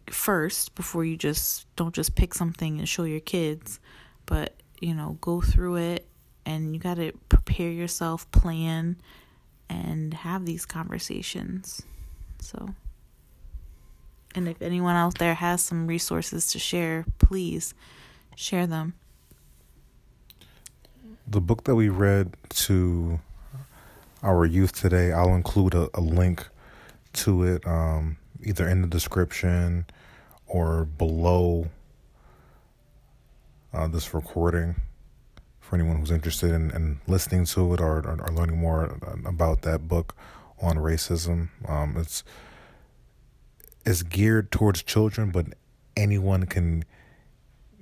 first 0.08 0.76
before 0.76 1.06
you 1.06 1.15
just 1.15 1.65
don't 1.78 1.95
just 1.95 2.15
pick 2.15 2.34
something 2.34 2.78
and 2.78 2.89
show 2.89 3.06
your 3.06 3.22
kids, 3.22 3.80
but 4.26 4.54
you 4.82 4.93
know, 4.93 5.17
go 5.22 5.39
through 5.39 5.78
it 5.78 6.08
and 6.45 6.74
you 6.74 6.80
got 6.82 6.98
to 6.98 7.13
prepare 7.30 7.72
yourself, 7.72 8.30
plan, 8.32 8.98
and 9.69 10.13
have 10.13 10.45
these 10.45 10.65
conversations. 10.65 11.84
So, 12.39 12.76
and 14.36 14.48
if 14.48 14.62
anyone 14.62 14.96
out 14.96 15.18
there 15.18 15.36
has 15.36 15.63
some 15.63 15.88
resources 15.88 16.48
to 16.52 16.60
share, 16.60 17.06
please 17.18 17.74
share 18.36 18.68
them. 18.68 18.94
The 21.28 21.42
book 21.42 21.63
that 21.65 21.76
we 21.76 21.89
read 21.89 22.36
to 22.50 23.20
our 24.24 24.46
youth 24.46 24.74
today, 24.74 25.12
I'll 25.12 25.36
include 25.36 25.74
a, 25.74 25.89
a 25.94 26.02
link 26.02 26.48
to 27.13 27.44
it 27.44 27.65
um, 27.65 28.18
either 28.44 28.68
in 28.68 28.82
the 28.82 28.88
description 28.88 29.86
or 30.48 30.86
below 30.86 31.70
uh, 33.74 33.88
this 33.88 34.13
recording 34.13 34.76
for 35.60 35.76
anyone 35.76 35.98
who's 35.98 36.12
interested 36.12 36.52
in, 36.52 36.72
in 36.72 37.00
listening 37.08 37.46
to 37.46 37.74
it 37.74 37.80
or, 37.80 38.00
or, 38.00 38.20
or, 38.22 38.34
learning 38.34 38.58
more 38.58 38.98
about 39.26 39.62
that 39.62 39.88
book 39.88 40.15
on 40.62 40.78
racism. 40.78 41.50
Um, 41.68 41.96
it's 41.98 42.24
it's 43.86 44.04
geared 44.04 44.52
towards 44.52 44.84
children, 44.84 45.32
but 45.32 45.48
anyone 45.98 46.46
can 46.46 46.86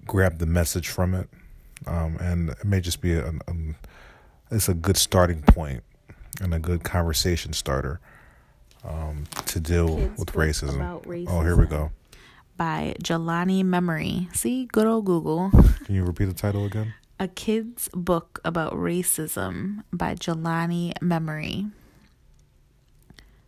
grab 0.06 0.40
the 0.40 0.46
message 0.46 0.88
from 0.88 1.14
it, 1.14 1.30
um, 1.86 2.18
and 2.20 2.50
it 2.50 2.66
may 2.66 2.80
just 2.80 3.02
be 3.02 3.14
a, 3.14 3.28
a, 3.30 3.54
it's 4.52 4.70
a 4.70 4.74
good 4.74 4.98
starting 4.98 5.42
point 5.42 5.84
and 6.42 6.54
a 6.54 6.60
good 6.60 6.84
conversation 6.84 7.54
starter 7.54 8.00
um, 8.84 9.26
to 9.46 9.60
deal 9.60 9.98
Kids 9.98 10.20
with 10.20 10.34
racism. 10.34 11.04
racism. 11.04 11.26
Oh, 11.30 11.42
here 11.42 11.56
we 11.56 11.66
go 11.66 11.92
by 12.58 12.96
Jelani 13.04 13.64
Memory. 13.64 14.28
See, 14.34 14.66
good 14.66 14.88
old 14.88 15.06
Google. 15.06 15.52
Can 15.86 15.96
you 15.96 16.04
repeat 16.04 16.26
the 16.26 16.34
title 16.34 16.66
again? 16.66 16.94
A 17.20 17.28
Kid's 17.28 17.90
Book 17.94 18.40
About 18.44 18.74
Racism 18.74 19.84
by 19.94 20.16
Jelani 20.16 20.94
Memory. 21.02 21.68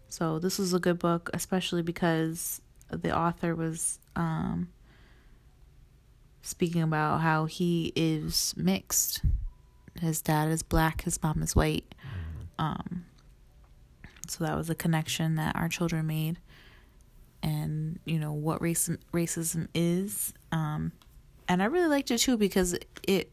So, 0.10 0.39
this 0.39 0.58
was 0.58 0.74
a 0.74 0.80
good 0.80 1.00
book, 1.00 1.30
especially 1.34 1.84
because 1.84 2.62
the 2.89 3.15
author 3.15 3.56
was 3.56 4.00
um, 4.15 4.69
speaking 6.41 6.82
about 6.82 7.22
how 7.22 7.45
he 7.45 7.93
is 7.95 8.54
mixed. 8.58 9.22
His 10.00 10.22
dad 10.22 10.50
is 10.50 10.63
black, 10.63 11.04
his 11.04 11.22
mom 11.22 11.43
is 11.43 11.56
white. 11.56 11.93
Mm-hmm. 12.02 12.65
Um, 12.65 13.06
so, 14.28 14.43
that 14.43 14.58
was 14.58 14.69
a 14.69 14.76
connection 14.76 15.36
that 15.36 15.56
our 15.56 15.69
children 15.69 16.08
made 16.08 16.38
and 17.41 18.00
you 18.06 18.19
know 18.19 18.34
what 18.34 18.62
race 18.62 18.89
racism 19.13 19.67
is 19.74 20.34
um 20.52 20.91
and 21.48 21.62
i 21.62 21.65
really 21.65 21.88
liked 21.88 22.12
it 22.12 22.17
too 22.17 22.38
because 22.38 22.78
it 23.08 23.32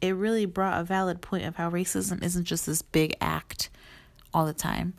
it 0.00 0.12
really 0.12 0.46
brought 0.46 0.80
a 0.80 0.84
valid 0.84 1.20
point 1.20 1.44
of 1.44 1.56
how 1.56 1.70
racism 1.70 2.22
isn't 2.22 2.44
just 2.44 2.64
this 2.66 2.80
big 2.80 3.14
act 3.20 3.68
all 4.32 4.46
the 4.46 4.52
time 4.54 4.94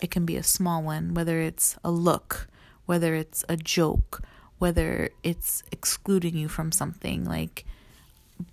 it 0.00 0.10
can 0.10 0.24
be 0.24 0.36
a 0.36 0.42
small 0.42 0.82
one 0.82 1.14
whether 1.14 1.40
it's 1.40 1.76
a 1.84 1.90
look 1.90 2.48
whether 2.86 3.14
it's 3.14 3.44
a 3.48 3.56
joke 3.56 4.22
whether 4.58 5.10
it's 5.22 5.62
excluding 5.72 6.36
you 6.36 6.48
from 6.48 6.72
something 6.72 7.24
like 7.24 7.64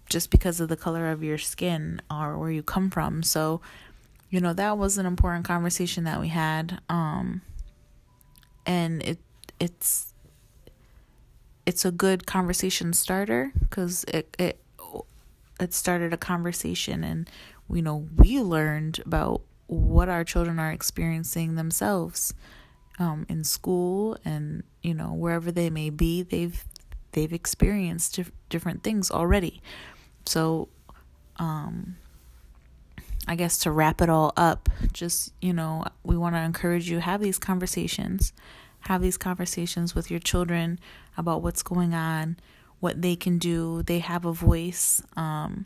just 0.10 0.30
because 0.30 0.60
of 0.60 0.70
the 0.70 0.78
color 0.78 1.10
of 1.12 1.24
your 1.24 1.38
skin 1.38 2.02
or 2.10 2.38
where 2.38 2.52
you 2.52 2.62
come 2.62 2.90
from. 2.90 3.24
So 3.24 3.62
you 4.30 4.40
know 4.40 4.54
that 4.54 4.78
was 4.78 4.98
an 4.98 5.06
important 5.06 5.46
conversation 5.46 6.06
that 6.06 6.22
we 6.22 6.30
had 6.30 6.80
um 6.88 7.42
and 8.66 9.04
it 9.04 9.20
it's 9.60 10.14
it's 11.66 11.84
a 11.84 11.92
good 11.92 12.26
conversation 12.26 12.94
starter 12.94 13.52
because 13.60 14.06
it 14.06 14.36
it 14.40 14.62
it 15.60 15.74
started 15.74 16.14
a 16.14 16.18
conversation 16.18 17.04
and 17.04 17.30
you 17.70 17.82
know 17.82 18.08
we 18.18 18.40
learned 18.40 19.00
about 19.06 19.42
what 19.72 20.10
our 20.10 20.24
children 20.24 20.60
are 20.60 20.72
experiencing 20.72 21.56
themselves 21.56 22.34
um, 23.00 23.26
in 23.30 23.44
school 23.44 24.18
and 24.26 24.64
you 24.82 24.94
know 24.94 25.14
wherever 25.14 25.52
they 25.52 25.70
may 25.70 25.90
be 25.90 26.22
they've 26.22 26.64
they've 27.14 27.34
experienced 27.34 28.16
dif- 28.16 28.32
different 28.50 28.84
things 28.84 29.10
already 29.10 29.62
so 30.26 30.68
um 31.38 31.96
i 33.28 33.36
guess 33.36 33.58
to 33.58 33.72
wrap 33.72 34.02
it 34.02 34.10
all 34.10 34.34
up 34.36 34.70
just 34.92 35.34
you 35.42 35.54
know 35.54 35.86
we 36.04 36.18
want 36.18 36.36
to 36.36 36.40
encourage 36.40 36.90
you 36.90 37.00
have 37.00 37.22
these 37.22 37.40
conversations 37.40 38.34
have 38.82 39.02
these 39.02 39.18
conversations 39.18 39.94
with 39.94 40.10
your 40.10 40.20
children 40.20 40.80
about 41.18 41.42
what's 41.42 41.64
going 41.64 41.94
on, 41.94 42.38
what 42.80 43.02
they 43.02 43.16
can 43.16 43.38
do. 43.38 43.84
They 43.84 44.00
have 44.00 44.26
a 44.26 44.34
voice. 44.34 45.02
Um, 45.16 45.66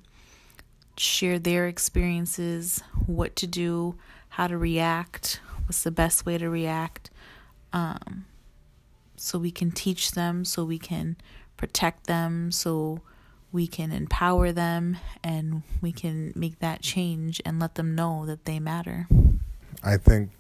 share 0.98 1.40
their 1.40 1.68
experiences, 1.68 2.82
what 3.06 3.36
to 3.38 3.48
do, 3.48 3.96
how 4.30 4.48
to 4.48 4.58
react, 4.58 5.40
what's 5.66 5.84
the 5.84 5.92
best 5.92 6.26
way 6.26 6.38
to 6.38 6.50
react. 6.50 7.10
Um, 7.74 8.26
so 9.16 9.40
we 9.40 9.52
can 9.52 9.72
teach 9.72 10.12
them, 10.12 10.46
so 10.46 10.64
we 10.64 10.80
can 10.80 11.16
protect 11.58 12.08
them, 12.08 12.52
so 12.52 13.02
we 13.52 13.68
can 13.68 13.92
empower 13.92 14.52
them, 14.52 14.98
and 15.24 15.64
we 15.82 15.92
can 15.92 16.34
make 16.36 16.60
that 16.60 16.82
change 16.82 17.42
and 17.46 17.60
let 17.60 17.76
them 17.76 17.96
know 17.96 18.26
that 18.26 18.46
they 18.46 18.60
matter. 18.60 19.08
I 19.84 19.98
think 19.98 20.32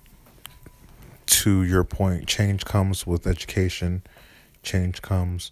to 1.27 1.63
your 1.63 1.83
point, 1.83 2.27
change 2.27 2.65
comes 2.65 3.07
with 3.07 3.25
education. 3.25 4.03
Change 4.63 5.01
comes 5.01 5.51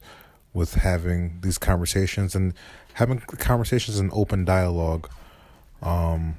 with 0.53 0.75
having 0.75 1.39
these 1.41 1.57
conversations 1.57 2.35
and 2.35 2.53
having 2.93 3.19
conversations 3.19 3.99
and 3.99 4.11
open 4.13 4.45
dialogue. 4.45 5.09
Um, 5.81 6.35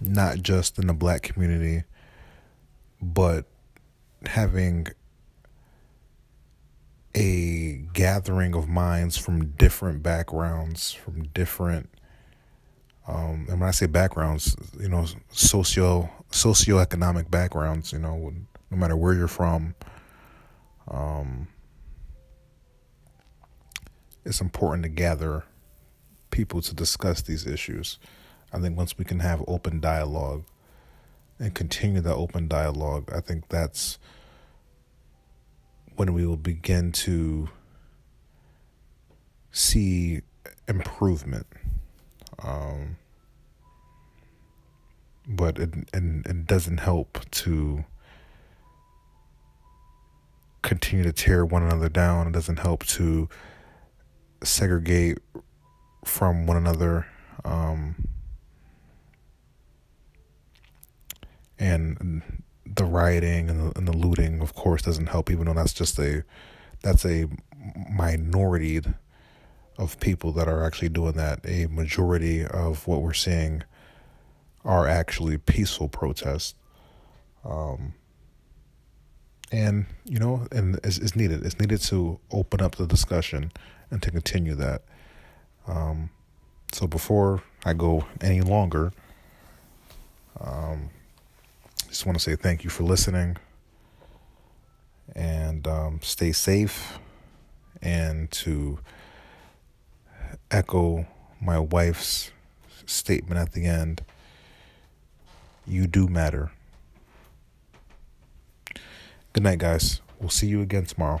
not 0.00 0.42
just 0.42 0.78
in 0.78 0.86
the 0.86 0.94
black 0.94 1.22
community, 1.22 1.84
but 3.02 3.44
having 4.24 4.86
a 7.14 7.84
gathering 7.92 8.54
of 8.54 8.68
minds 8.68 9.18
from 9.18 9.48
different 9.52 10.02
backgrounds, 10.02 10.92
from 10.92 11.24
different 11.34 11.90
um, 13.10 13.46
and 13.48 13.58
when 13.58 13.68
I 13.68 13.72
say 13.72 13.86
backgrounds, 13.86 14.56
you 14.78 14.88
know, 14.88 15.06
socio 15.32 16.08
socioeconomic 16.30 17.28
backgrounds, 17.28 17.92
you 17.92 17.98
know, 17.98 18.32
no 18.70 18.76
matter 18.76 18.96
where 18.96 19.14
you're 19.14 19.26
from, 19.26 19.74
um, 20.86 21.48
it's 24.24 24.40
important 24.40 24.82
to 24.84 24.88
gather 24.88 25.44
people 26.30 26.60
to 26.62 26.74
discuss 26.74 27.22
these 27.22 27.46
issues. 27.46 27.98
I 28.52 28.58
think 28.58 28.76
once 28.76 28.98
we 28.98 29.04
can 29.04 29.20
have 29.20 29.42
open 29.46 29.80
dialogue 29.80 30.44
and 31.38 31.54
continue 31.54 32.00
that 32.00 32.14
open 32.14 32.48
dialogue, 32.48 33.10
I 33.14 33.20
think 33.20 33.48
that's 33.48 33.98
when 35.96 36.12
we 36.12 36.26
will 36.26 36.36
begin 36.36 36.92
to 36.92 37.48
see 39.52 40.20
improvement. 40.68 41.46
Um, 42.42 42.96
but 45.26 45.58
it, 45.58 45.74
and 45.92 46.26
it 46.26 46.46
doesn't 46.46 46.78
help 46.78 47.20
to 47.30 47.84
continue 50.62 51.04
to 51.04 51.12
tear 51.12 51.44
one 51.44 51.62
another 51.62 51.88
down. 51.88 52.26
It 52.26 52.32
doesn't 52.32 52.58
help 52.58 52.84
to 52.86 53.28
segregate 54.42 55.18
from 56.04 56.46
one 56.46 56.56
another. 56.56 57.06
Um, 57.44 58.06
and 61.58 62.22
the 62.64 62.84
rioting 62.84 63.50
and 63.50 63.60
the, 63.60 63.78
and 63.78 63.88
the 63.88 63.96
looting, 63.96 64.40
of 64.40 64.54
course, 64.54 64.82
doesn't 64.82 65.06
help. 65.06 65.30
Even 65.30 65.46
though 65.46 65.54
that's 65.54 65.72
just 65.72 65.98
a 65.98 66.24
that's 66.82 67.04
a 67.04 67.26
minority 67.90 68.80
of 69.78 69.98
people 70.00 70.32
that 70.32 70.48
are 70.48 70.64
actually 70.64 70.88
doing 70.88 71.12
that. 71.12 71.40
A 71.44 71.66
majority 71.66 72.44
of 72.44 72.86
what 72.86 73.02
we're 73.02 73.14
seeing 73.14 73.62
are 74.64 74.86
actually 74.86 75.38
peaceful 75.38 75.88
protests. 75.88 76.54
Um, 77.44 77.94
and 79.50 79.86
you 80.04 80.18
know, 80.18 80.46
and 80.52 80.78
it's, 80.84 80.98
it's, 80.98 81.16
needed. 81.16 81.44
It's 81.44 81.58
needed 81.58 81.80
to 81.82 82.20
open 82.30 82.60
up 82.60 82.76
the 82.76 82.86
discussion 82.86 83.52
and 83.90 84.02
to 84.02 84.10
continue 84.10 84.54
that. 84.54 84.82
Um, 85.66 86.10
so 86.72 86.86
before 86.86 87.42
I 87.64 87.74
go 87.74 88.06
any 88.20 88.40
longer, 88.40 88.92
um, 90.40 90.90
just 91.88 92.06
want 92.06 92.16
to 92.16 92.22
say 92.22 92.36
thank 92.36 92.64
you 92.64 92.70
for 92.70 92.84
listening, 92.84 93.36
and 95.14 95.66
um, 95.66 96.00
stay 96.02 96.32
safe, 96.32 96.98
and 97.82 98.30
to 98.30 98.78
echo 100.50 101.06
my 101.40 101.58
wife's 101.58 102.30
statement 102.86 103.40
at 103.40 103.52
the 103.52 103.64
end. 103.66 104.02
You 105.66 105.86
do 105.86 106.08
matter. 106.08 106.50
Good 109.32 109.44
night, 109.44 109.58
guys. 109.58 110.00
We'll 110.18 110.30
see 110.30 110.48
you 110.48 110.60
again 110.60 110.84
tomorrow. 110.84 111.20